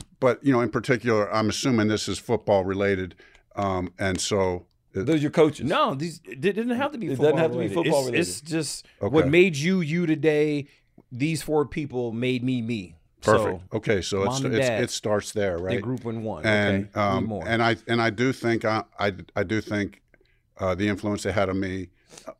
[0.20, 3.14] but you know, in particular, I'm assuming this is football related,
[3.56, 5.68] um, and so those are your coaches.
[5.68, 7.06] No, these it didn't have to be.
[7.06, 8.20] It football doesn't have to be football it's, related.
[8.20, 9.12] It's just Okay.
[9.12, 10.68] what made you you today.
[11.12, 12.96] These four people made me me.
[13.20, 13.62] perfect.
[13.70, 15.76] So, okay, so it's, mom it's it starts there, right?
[15.76, 16.44] They group in one.
[16.44, 17.00] and okay.
[17.00, 17.46] um, more.
[17.46, 20.00] and I and I do think I I, I do think
[20.58, 21.88] uh, the influence they had on me
[22.26, 22.32] uh,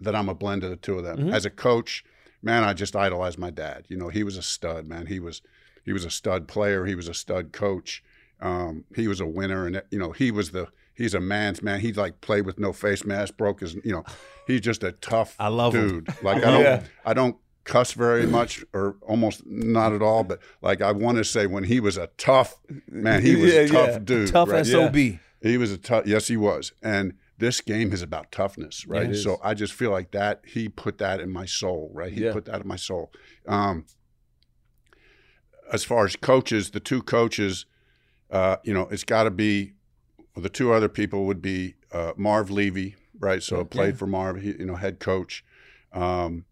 [0.00, 1.18] that I'm a blend of the two of them.
[1.28, 1.32] Mhm.
[1.34, 2.04] As a coach,
[2.42, 3.86] man, I just idolized my dad.
[3.88, 5.06] You know, he was a stud, man.
[5.06, 5.42] He was
[5.84, 6.86] he was a stud player.
[6.86, 8.02] He was a stud coach.
[8.40, 11.80] Um, he was a winner, and you know, he was the he's a man's man.
[11.80, 14.04] He like played with no face mask, broke his you know,
[14.46, 16.06] he's just a tough I love him.
[16.22, 16.82] Like I don't Yeah.
[17.04, 21.24] I don't cuss very much or almost not at all, but like I want to
[21.24, 22.58] say when he was a tough
[22.90, 23.98] man, he was Yeah, a tough yeah.
[24.00, 24.28] dude.
[24.28, 24.66] Tough right?
[24.66, 24.94] sob.
[24.96, 26.06] He was a tough.
[26.06, 26.72] Yes, he was.
[26.82, 29.10] And this game is about toughness, right?
[29.10, 29.24] is.
[29.24, 32.12] so I just feel like that he put that in my soul, right?
[32.12, 32.32] He Yeah.
[32.32, 33.10] put that in my soul.
[33.48, 33.84] Um,
[35.72, 37.66] as far as coaches, the two coaches,
[38.30, 39.72] uh, you know, it's got to be.
[40.36, 43.42] Well, the two other people would be uh, Marv Levy, right?
[43.42, 43.64] So Yeah.
[43.64, 45.44] played for Marv, he, you know, head coach.
[45.92, 46.44] Um,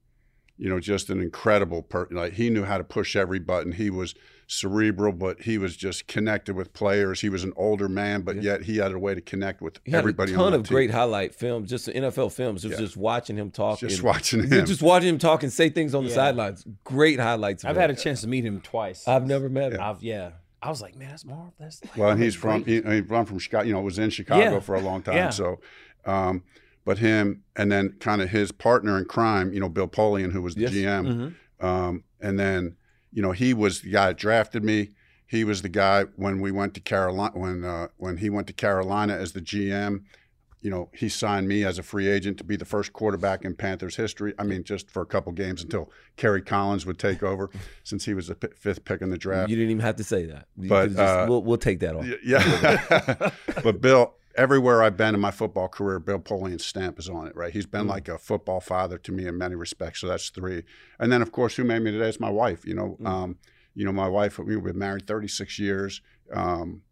[0.59, 2.17] you know, just an incredible person.
[2.17, 3.73] Like he knew how to push every button.
[3.73, 4.15] He was
[4.55, 7.21] cerebral, but he was just connected with players.
[7.21, 9.93] He was an older man, but yet he had a way to connect with He
[9.93, 10.33] had everybody.
[10.33, 10.75] a ton on of team.
[10.75, 12.63] great highlight films, just the NFL films.
[12.63, 12.81] Just, Yeah.
[12.81, 13.79] just watching him talk.
[13.79, 14.67] Just and- watching him.
[14.67, 16.67] Just watching him talk and say things on the sidelines.
[16.83, 17.65] Great highlights.
[17.65, 17.81] I've him.
[17.81, 19.07] had a chance to meet him twice.
[19.07, 19.81] I've never met him.
[19.81, 20.31] I've yeah.
[20.61, 21.53] I was like, man, that's Marv.
[21.59, 22.85] That's like, Well, and he's mean, from great.
[22.85, 23.65] he, he's run from Chicago.
[23.67, 24.61] You know, was in Chicago Yeah.
[24.61, 25.15] for a long time.
[25.15, 25.31] Yeah.
[25.31, 25.61] So,
[26.05, 26.43] um,
[26.85, 30.43] but him and then kind of his partner in crime, you know, Bill Polian, who
[30.43, 30.73] was the Yes.
[30.73, 31.65] GM, Mm-hmm.
[31.67, 32.77] um, and then
[33.13, 34.91] you know he was the guy that drafted me.
[35.27, 38.53] He was the guy when we went to Carolina when uh, when he went to
[38.53, 40.03] Carolina as the GM.
[40.63, 43.55] You know, he signed me as a free agent to be the first quarterback in
[43.55, 44.35] Panthers history.
[44.39, 47.49] I mean, just for a couple games until Kerry Collins would take over,
[47.83, 49.49] since he was the p- fifth pick in the draft.
[49.49, 50.49] You didn't even have to say that.
[50.59, 52.05] You But, just- uh, we'll, we'll take that off.
[52.23, 53.31] Yeah.
[53.65, 57.37] but Bill, everywhere I've been in my football career, Bill Polian's stamp is on it,
[57.37, 57.53] right?
[57.53, 57.91] He's been Mm.
[57.91, 60.01] like a football father to me in many respects.
[60.01, 60.65] So that's three.
[60.99, 62.65] And then, of course, who made me today is my wife.
[62.67, 63.07] You know, Mm.
[63.07, 63.39] um,
[63.75, 66.01] you know, my wife, we've been married 36 years.
[66.33, 66.83] Um,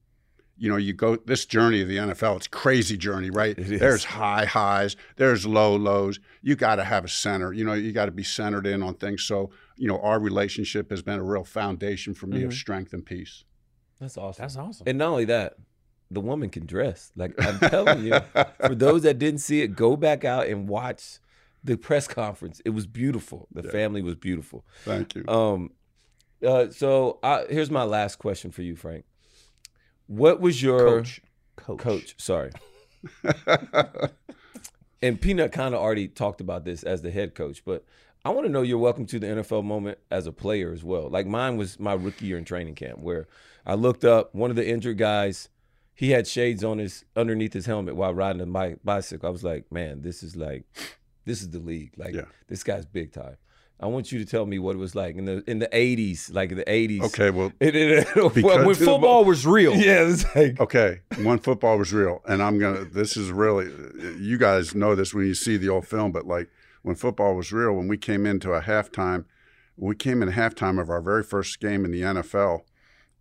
[0.61, 3.57] you know, you go this journey of the NFL, it's a crazy journey, right?
[3.59, 3.81] It is.
[3.81, 6.19] There's high highs, there's low lows.
[6.43, 7.53] You got to have a center.
[7.53, 9.23] You know, you got to be centered in on things.
[9.23, 12.55] So, you know, our relationship has been a real foundation for me of Mhm.
[12.55, 13.45] strength and peace.
[14.01, 14.43] That's awesome.
[14.43, 14.85] That's awesome.
[14.89, 15.55] And not only that,
[16.11, 17.13] the woman can dress.
[17.17, 18.19] Like I'm telling you,
[18.61, 21.19] for those that didn't see it, go back out and watch
[21.65, 22.61] the press conference.
[22.65, 23.49] It was beautiful.
[23.53, 24.65] The family was beautiful.
[24.85, 25.25] Thank you.
[25.29, 25.71] Um,
[26.47, 29.05] uh, so I, here's my last question for you, Frank.
[30.07, 31.21] What was your Coach.
[31.57, 31.79] Coach.
[31.79, 32.53] Coach, sorry.
[35.03, 37.85] and Peanut kind of already talked about this as the head coach, but
[38.25, 41.09] I want to know your welcome to the NFL moment as a player as well.
[41.09, 43.29] Like mine was my rookie year in training camp, where
[43.67, 45.49] I looked up one of the injured guys.
[45.99, 49.29] He had shades on his underneath his helmet while riding a bi- bicycle.
[49.29, 50.65] I was like, man, this is like,
[51.25, 51.93] this is the league.
[51.97, 52.27] Like Yeah.
[52.49, 53.37] this guy's big time.
[53.81, 56.31] I want you to tell me what it was like in the in the eighties,
[56.31, 57.03] like the eighties.
[57.03, 59.73] Okay, well, it, it, because- when football was real.
[59.89, 62.85] Yeah, it's like okay, when football was real, and I'm gonna.
[62.85, 63.67] This is really,
[64.21, 66.49] you guys know this when you see the old film, but like
[66.83, 69.25] when football was real, when we came into a halftime,
[69.77, 72.61] we came in halftime of our very first game in the NFL,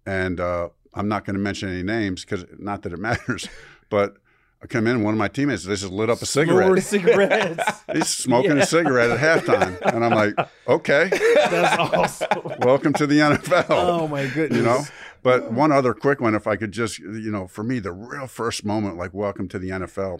[0.07, 3.47] and uh, I'm not going to mention any names because not that it matters,
[3.89, 4.17] but
[4.61, 6.81] I come in, one of my teammates, they just lit up a cigarette.
[6.83, 7.63] cigarettes.
[7.93, 8.63] He's smoking Yeah.
[8.63, 10.33] a cigarette at halftime, and I'm like,
[10.67, 12.41] okay, That's awesome.
[12.61, 13.65] welcome to the NFL.
[13.69, 14.57] Oh my goodness.
[14.57, 14.81] You know,
[15.21, 18.25] but one other quick one, if I could just, you know, for me, the real
[18.27, 20.19] first moment, like welcome to the NFL,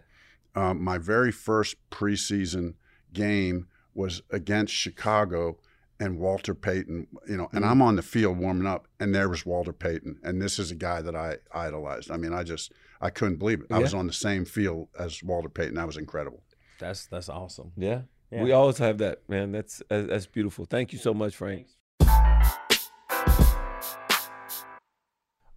[0.55, 2.73] um, my very first preseason
[3.13, 5.57] game was against Chicago
[5.99, 7.71] and Walter Payton, you know, and mm-hmm.
[7.71, 10.75] I'm on the field warming up, and there was Walter Payton, and this is a
[10.75, 12.11] guy that I idolized.
[12.11, 12.71] I mean, I just,
[13.01, 13.67] I couldn't believe it.
[13.71, 15.75] I was on the same field as Walter Payton.
[15.75, 16.43] That was incredible.
[16.79, 17.71] That's that's awesome.
[17.75, 18.01] Yeah.
[18.31, 18.43] Yeah.
[18.43, 19.51] We always have that, man.
[19.51, 20.65] That's that's that's beautiful.
[20.65, 21.67] Thank you so much, Frank.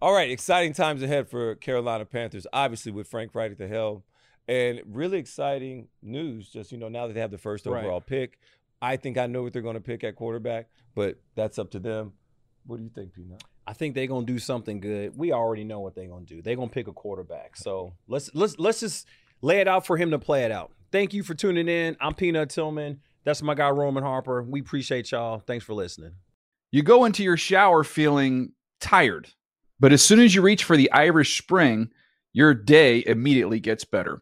[0.01, 4.01] All right, exciting times ahead for Carolina Panthers, obviously with Frank Reich at the helm.
[4.47, 7.83] And really exciting news, just you know, now that they have the first Right.
[7.83, 8.39] overall pick.
[8.81, 11.79] I think I know what they're going to pick at quarterback, but that's up to
[11.79, 12.13] them.
[12.65, 13.43] What do you think, Peanut?
[13.65, 15.17] I think they're gonna do something good.
[15.17, 16.41] We already know what they're gonna do.
[16.41, 17.55] They're gonna pick a quarterback.
[17.55, 19.07] So let's let's let's just
[19.41, 20.71] lay it out for him to play it out.
[20.91, 21.95] Thank you for tuning in.
[22.01, 22.99] I'm Peanut Tillman.
[23.23, 24.41] That's my guy Roman Harper.
[24.41, 25.39] We appreciate y'all.
[25.39, 26.13] Thanks for listening.
[26.71, 29.29] You go into your shower feeling tired,
[29.79, 31.91] but as soon as you reach for the Irish Spring,
[32.33, 34.21] your day immediately gets better.